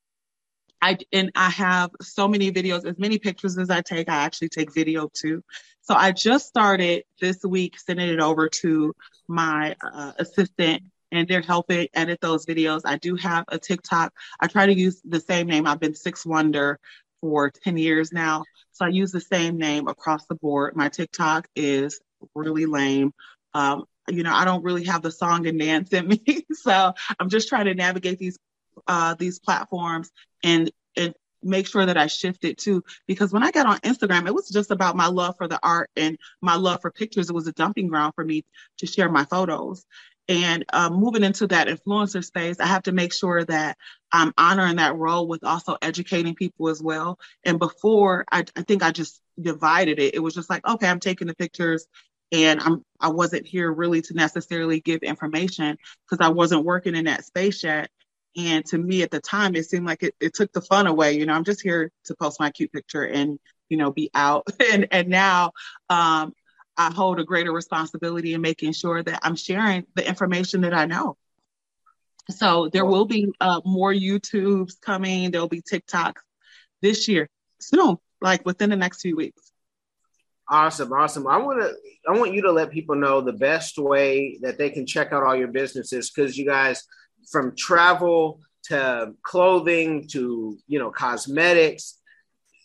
I 0.81 0.97
and 1.11 1.31
I 1.35 1.49
have 1.49 1.91
so 2.01 2.27
many 2.27 2.51
videos, 2.51 2.85
as 2.85 2.99
many 2.99 3.17
pictures 3.17 3.57
as 3.57 3.69
I 3.69 3.81
take, 3.81 4.09
I 4.09 4.17
actually 4.17 4.49
take 4.49 4.73
video 4.73 5.09
too. 5.13 5.43
So 5.81 5.95
I 5.95 6.11
just 6.11 6.47
started 6.47 7.03
this 7.19 7.43
week 7.43 7.79
sending 7.79 8.09
it 8.09 8.19
over 8.19 8.49
to 8.61 8.93
my 9.27 9.75
uh, 9.81 10.13
assistant 10.19 10.83
and 11.11 11.27
they're 11.27 11.41
helping 11.41 11.87
edit 11.93 12.19
those 12.21 12.45
videos. 12.45 12.81
I 12.85 12.97
do 12.97 13.15
have 13.15 13.45
a 13.47 13.57
TikTok. 13.57 14.13
I 14.39 14.47
try 14.47 14.65
to 14.65 14.73
use 14.73 15.01
the 15.05 15.19
same 15.19 15.47
name. 15.47 15.65
I've 15.65 15.79
been 15.79 15.95
Six 15.95 16.25
Wonder 16.25 16.79
for 17.21 17.49
10 17.49 17.77
years 17.77 18.11
now. 18.11 18.43
So 18.75 18.85
I 18.85 18.89
use 18.89 19.13
the 19.13 19.21
same 19.21 19.57
name 19.57 19.87
across 19.87 20.25
the 20.25 20.35
board. 20.35 20.75
My 20.75 20.89
TikTok 20.89 21.47
is 21.55 22.01
really 22.35 22.65
lame. 22.65 23.13
Um, 23.53 23.85
you 24.09 24.21
know, 24.21 24.33
I 24.33 24.43
don't 24.43 24.63
really 24.63 24.83
have 24.83 25.01
the 25.01 25.11
song 25.11 25.47
and 25.47 25.57
dance 25.57 25.93
in 25.93 26.07
me. 26.07 26.45
so 26.51 26.93
I'm 27.17 27.29
just 27.29 27.47
trying 27.47 27.65
to 27.65 27.73
navigate 27.73 28.19
these 28.19 28.37
uh, 28.85 29.15
these 29.15 29.39
platforms 29.39 30.11
and 30.43 30.69
and 30.97 31.13
make 31.41 31.67
sure 31.67 31.85
that 31.85 31.97
I 31.97 32.07
shift 32.07 32.43
it 32.43 32.57
too. 32.57 32.83
Because 33.07 33.31
when 33.31 33.43
I 33.43 33.51
got 33.51 33.65
on 33.65 33.79
Instagram, 33.79 34.27
it 34.27 34.35
was 34.35 34.49
just 34.49 34.71
about 34.71 34.97
my 34.97 35.07
love 35.07 35.35
for 35.37 35.47
the 35.47 35.59
art 35.63 35.89
and 35.95 36.17
my 36.41 36.55
love 36.55 36.81
for 36.81 36.91
pictures. 36.91 37.29
It 37.29 37.33
was 37.33 37.47
a 37.47 37.53
dumping 37.53 37.87
ground 37.87 38.13
for 38.15 38.25
me 38.25 38.43
to 38.79 38.87
share 38.87 39.09
my 39.09 39.23
photos. 39.23 39.85
And 40.27 40.65
um, 40.73 40.93
moving 40.95 41.23
into 41.23 41.47
that 41.47 41.67
influencer 41.67 42.23
space, 42.23 42.59
I 42.59 42.65
have 42.65 42.83
to 42.83 42.91
make 42.91 43.13
sure 43.13 43.43
that 43.45 43.77
I'm 44.11 44.33
honoring 44.37 44.77
that 44.77 44.95
role 44.95 45.27
with 45.27 45.43
also 45.43 45.77
educating 45.81 46.33
people 46.33 46.69
as 46.69 46.81
well. 46.81 47.19
And 47.43 47.59
before, 47.59 48.25
I, 48.31 48.43
I 48.55 48.63
think 48.63 48.81
I 48.81 48.91
just 48.91 49.21
divided 49.39 49.99
it. 49.99 50.15
It 50.15 50.19
was 50.19 50.33
just 50.33 50.49
like, 50.49 50.65
okay, 50.67 50.87
I'm 50.87 50.99
taking 50.99 51.27
the 51.27 51.35
pictures 51.35 51.85
and 52.31 52.59
I'm 52.59 52.83
I 52.99 53.09
wasn't 53.09 53.45
here 53.45 53.71
really 53.71 54.01
to 54.03 54.13
necessarily 54.13 54.79
give 54.79 55.03
information 55.03 55.77
because 56.09 56.25
I 56.25 56.29
wasn't 56.29 56.65
working 56.65 56.95
in 56.95 57.05
that 57.05 57.25
space 57.25 57.63
yet. 57.63 57.89
And 58.37 58.65
to 58.67 58.77
me 58.77 59.03
at 59.03 59.11
the 59.11 59.21
time, 59.21 59.55
it 59.55 59.65
seemed 59.65 59.85
like 59.85 60.03
it, 60.03 60.15
it 60.19 60.33
took 60.33 60.51
the 60.51 60.61
fun 60.61 60.87
away. 60.87 61.13
You 61.13 61.25
know, 61.25 61.33
I'm 61.33 61.45
just 61.45 61.61
here 61.61 61.91
to 62.05 62.15
post 62.15 62.39
my 62.39 62.51
cute 62.51 62.73
picture 62.73 63.03
and, 63.03 63.39
you 63.69 63.77
know, 63.77 63.91
be 63.91 64.09
out. 64.13 64.47
and 64.71 64.87
and 64.91 65.07
now 65.07 65.51
um, 65.89 66.33
I 66.77 66.93
hold 66.93 67.19
a 67.19 67.23
greater 67.23 67.51
responsibility 67.51 68.33
in 68.33 68.41
making 68.41 68.73
sure 68.73 69.01
that 69.01 69.19
I'm 69.23 69.35
sharing 69.35 69.85
the 69.95 70.07
information 70.07 70.61
that 70.61 70.73
I 70.73 70.85
know. 70.85 71.17
So 72.29 72.69
there 72.69 72.85
will 72.85 73.05
be 73.05 73.31
uh, 73.39 73.61
more 73.65 73.93
YouTubes 73.93 74.81
coming. 74.81 75.31
There'll 75.31 75.47
be 75.47 75.61
TikToks 75.61 76.21
this 76.81 77.07
year 77.07 77.29
soon, 77.59 77.97
like 78.21 78.45
within 78.45 78.69
the 78.69 78.75
next 78.75 79.01
few 79.01 79.15
weeks. 79.15 79.51
Awesome, 80.47 80.91
awesome. 80.93 81.27
I 81.27 81.37
want 81.37 81.61
to 81.61 81.73
I 82.07 82.17
want 82.17 82.33
you 82.33 82.43
to 82.43 82.51
let 82.51 82.71
people 82.71 82.95
know 82.95 83.21
the 83.21 83.33
best 83.33 83.79
way 83.79 84.37
that 84.41 84.57
they 84.59 84.69
can 84.69 84.85
check 84.85 85.11
out 85.11 85.23
all 85.23 85.35
your 85.35 85.47
businesses 85.47 86.11
because 86.11 86.37
you 86.37 86.45
guys 86.45 86.83
from 87.31 87.55
travel 87.55 88.41
to 88.65 89.13
clothing 89.23 90.07
to 90.09 90.57
you 90.67 90.79
know 90.79 90.91
cosmetics 90.91 91.99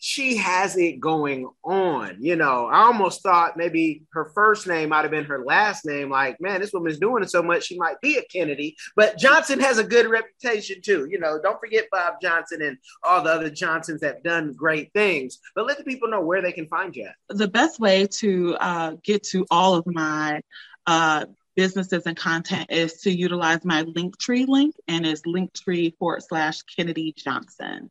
she 0.01 0.37
has 0.37 0.79
it 0.79 0.99
going 0.99 1.47
on. 1.63 2.17
You 2.21 2.35
know, 2.35 2.67
I 2.67 2.85
almost 2.85 3.23
thought 3.23 3.59
maybe 3.59 4.03
her 4.13 4.31
first 4.35 4.67
name 4.67 4.89
might 4.89 5.03
have 5.03 5.11
been 5.11 5.27
her 5.27 5.45
last 5.45 5.85
name. 5.85 6.09
Like, 6.09 6.41
man, 6.41 6.61
this 6.61 6.73
woman's 6.73 6.99
doing 6.99 7.23
it 7.23 7.31
so 7.31 7.43
much, 7.43 7.65
she 7.65 7.79
might 7.79 8.01
be 8.01 8.17
a 8.17 8.23
Kennedy. 8.23 8.77
But 8.97 9.19
Johnson 9.19 9.61
has 9.61 9.77
a 9.77 9.85
good 9.85 10.07
reputation 10.07 10.81
too. 10.83 11.07
You 11.11 11.21
know, 11.21 11.39
don't 11.43 11.61
forget 11.61 11.85
Bob 11.93 12.15
Johnson 12.23 12.63
and 12.63 12.79
all 13.05 13.23
the 13.23 13.31
other 13.31 13.51
Johnsons 13.51 14.01
that 14.01 14.15
have 14.15 14.23
done 14.23 14.55
great 14.55 14.91
things. 14.95 15.39
But 15.55 15.67
let 15.67 15.77
the 15.77 15.85
people 15.85 16.09
know 16.09 16.23
where 16.23 16.41
they 16.41 16.53
can 16.53 16.67
find 16.67 16.97
you. 16.97 17.11
The 17.29 17.49
best 17.49 17.79
way 17.79 18.07
to 18.07 18.57
uh, 18.59 18.93
get 19.05 19.23
to 19.25 19.47
all 19.51 19.75
of 19.75 19.87
my 19.87 20.41
uh, 20.87 21.27
businesses 21.57 22.05
and 22.07 22.17
content 22.17 22.71
is 22.71 23.03
to 23.03 23.11
utilize 23.11 23.67
my 23.67 23.85
Linktree 23.85 24.49
link, 24.49 24.77
and 24.89 25.05
it's 25.07 25.23
Linktree 25.23 25.95
forward 25.99 26.23
slash 26.23 26.63
Kennedy 26.63 27.13
Johnson 27.15 27.91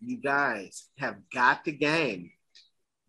you 0.00 0.16
guys 0.16 0.88
have 0.98 1.16
got 1.32 1.64
the 1.64 1.72
game. 1.72 2.30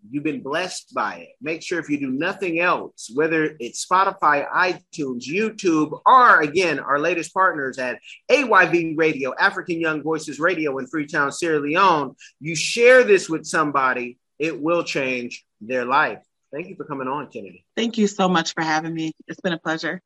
You've 0.10 0.24
been 0.24 0.42
blessed 0.42 0.94
by 0.94 1.16
it. 1.16 1.30
Make 1.42 1.62
sure 1.62 1.80
if 1.80 1.90
you 1.90 2.00
do 2.00 2.12
nothing 2.12 2.60
else, 2.60 3.12
whether 3.14 3.58
it's 3.60 3.86
Spotify, 3.86 4.48
iTunes, 4.50 5.24
YouTube, 5.28 6.00
or 6.06 6.42
again, 6.42 6.80
our 6.80 7.00
latest 7.00 7.34
partners 7.34 7.78
at 7.78 8.00
AYV 8.30 8.98
Radio, 8.98 9.34
African 9.38 9.82
Young 9.82 10.04
Voices 10.04 10.40
Radio 10.40 10.78
in 10.78 10.88
Freetown, 10.88 11.32
Sierra 11.32 11.60
Leone, 11.60 12.16
you 12.40 12.56
share 12.56 13.04
this 13.04 13.30
with 13.30 13.46
somebody, 13.46 14.18
it 14.40 14.62
will 14.62 14.84
change 14.84 15.46
their 15.60 15.84
life. 15.84 16.24
Thank 16.54 16.70
you 16.70 16.76
for 16.76 16.86
coming 16.86 17.08
on, 17.08 17.28
Kennedy. 17.28 17.66
Thank 17.76 17.98
you 17.98 18.08
so 18.08 18.30
much 18.30 18.54
for 18.54 18.64
having 18.64 18.94
me. 18.94 19.12
It's 19.28 19.42
been 19.42 19.54
a 19.54 19.60
pleasure. 19.60 20.02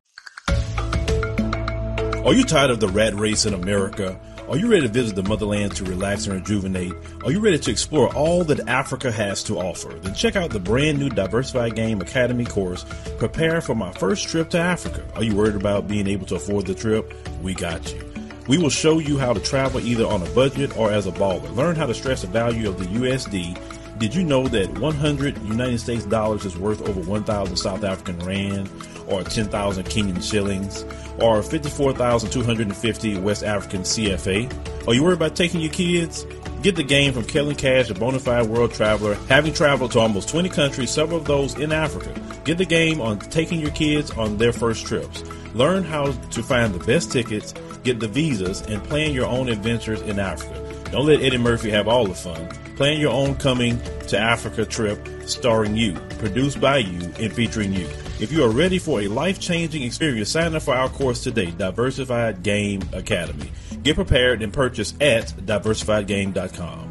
Are 2.26 2.34
you 2.34 2.44
tired 2.44 2.72
of 2.72 2.80
the 2.80 2.88
rat 2.88 3.14
race 3.16 3.46
in 3.46 3.54
America? 3.54 4.20
Are 4.52 4.58
you 4.58 4.70
ready 4.70 4.82
to 4.82 4.90
visit 4.90 5.16
the 5.16 5.24
motherland 5.24 5.78
to 5.78 5.86
relax 5.86 6.28
and 6.28 6.36
rejuvenate? 6.36 6.92
Are 7.24 7.32
you 7.32 7.40
ready 7.40 7.58
to 7.58 7.72
explore 7.72 8.14
all 8.14 8.44
that 8.44 8.68
Africa 8.68 9.10
has 9.10 9.44
to 9.44 9.58
offer? 9.58 9.94
Then 9.94 10.14
check 10.14 10.36
out 10.36 10.50
the 10.50 10.60
brand 10.60 11.00
new 11.00 11.08
Diversified 11.08 11.74
Game 11.74 12.02
Academy 12.02 12.44
course, 12.44 12.84
Prepare 13.18 13.62
for 13.62 13.76
My 13.76 13.94
First 13.94 14.28
Trip 14.28 14.50
to 14.50 14.60
Africa. 14.60 15.06
Are 15.16 15.24
you 15.24 15.38
worried 15.38 15.56
about 15.56 15.88
being 15.88 16.06
able 16.06 16.26
to 16.26 16.36
afford 16.36 16.66
the 16.66 16.76
trip? 16.76 17.14
We 17.42 17.54
got 17.54 17.94
you. 17.94 18.04
We 18.50 18.58
will 18.58 18.70
show 18.70 19.00
you 19.00 19.18
how 19.18 19.32
to 19.32 19.40
travel 19.40 19.80
either 19.80 20.06
on 20.06 20.22
a 20.22 20.30
budget 20.32 20.76
or 20.76 20.92
as 20.92 21.08
a 21.08 21.14
baller. 21.14 21.56
Learn 21.56 21.78
how 21.78 21.86
to 21.86 21.94
stress 21.94 22.20
the 22.20 22.28
value 22.28 22.68
of 22.68 22.78
the 22.78 22.88
USD 23.00 23.58
did 24.02 24.16
you 24.16 24.24
know 24.24 24.48
that 24.48 24.80
100 24.80 25.38
United 25.44 25.80
States 25.80 26.06
dollars 26.06 26.44
is 26.44 26.58
worth 26.58 26.82
over 26.90 27.00
1,000 27.02 27.56
South 27.56 27.84
African 27.84 28.18
rand 28.26 28.68
or 29.12 29.24
10,000 29.24 29.84
Kenyan 29.86 30.24
shillings 30.24 30.86
or 31.20 31.44
54,250 31.44 33.18
West 33.20 33.44
African 33.44 33.82
CFA? 33.82 34.88
Are 34.88 34.94
you 34.94 35.04
worried 35.04 35.16
about 35.16 35.36
taking 35.36 35.62
your 35.62 35.72
kids? 35.72 36.26
Get 36.62 36.76
the 36.76 36.84
game 36.84 37.12
from 37.14 37.24
Kellen 37.24 37.56
Cash, 37.56 37.90
a 37.90 37.96
bona 37.96 38.20
fide 38.20 38.48
world 38.48 38.72
traveler, 38.72 39.16
having 39.28 39.54
traveled 39.54 39.92
to 39.94 40.00
almost 40.00 40.30
20 40.30 40.50
countries, 40.50 40.92
several 40.92 41.18
of 41.18 41.26
those 41.26 41.56
in 41.56 41.72
Africa. 41.72 42.14
Get 42.44 42.58
the 42.60 42.66
game 42.66 43.02
on 43.02 43.20
taking 43.20 43.60
your 43.60 43.72
kids 43.72 44.12
on 44.12 44.38
their 44.38 44.54
first 44.54 44.86
trips. 44.86 45.24
Learn 45.54 45.84
how 45.84 46.12
to 46.12 46.44
find 46.44 46.74
the 46.74 46.86
best 46.86 47.12
tickets, 47.12 47.54
get 47.84 48.00
the 48.00 48.08
visas, 48.08 48.62
and 48.62 48.84
plan 48.84 49.12
your 49.14 49.26
own 49.26 49.50
adventures 49.50 50.02
in 50.02 50.20
Africa. 50.20 50.60
Don't 50.92 51.06
let 51.06 51.22
Eddie 51.22 51.38
Murphy 51.38 51.70
have 51.72 51.88
all 51.88 52.06
the 52.06 52.14
fun. 52.14 52.48
Plan 52.76 53.00
your 53.00 53.12
own 53.12 53.36
coming 53.36 53.80
to 54.08 54.18
Africa 54.18 54.66
trip 54.66 55.08
starring 55.26 55.76
you, 55.76 55.94
produced 56.20 56.60
by 56.60 56.78
you, 56.78 57.12
and 57.20 57.34
featuring 57.34 57.74
you. 57.74 57.88
If 58.22 58.32
you 58.32 58.44
are 58.44 58.52
ready 58.52 58.78
for 58.78 59.02
a 59.02 59.08
life 59.08 59.40
changing 59.40 59.82
experience, 59.82 60.30
sign 60.30 60.54
up 60.54 60.62
for 60.62 60.76
our 60.76 60.90
course 60.90 61.24
today, 61.24 61.50
Diversified 61.50 62.44
Game 62.44 62.84
Academy. 62.94 63.52
Get 63.82 63.96
prepared 63.96 64.44
and 64.44 64.54
purchase 64.54 64.94
at 65.02 65.30
diversifiedgame.com. 65.30 66.91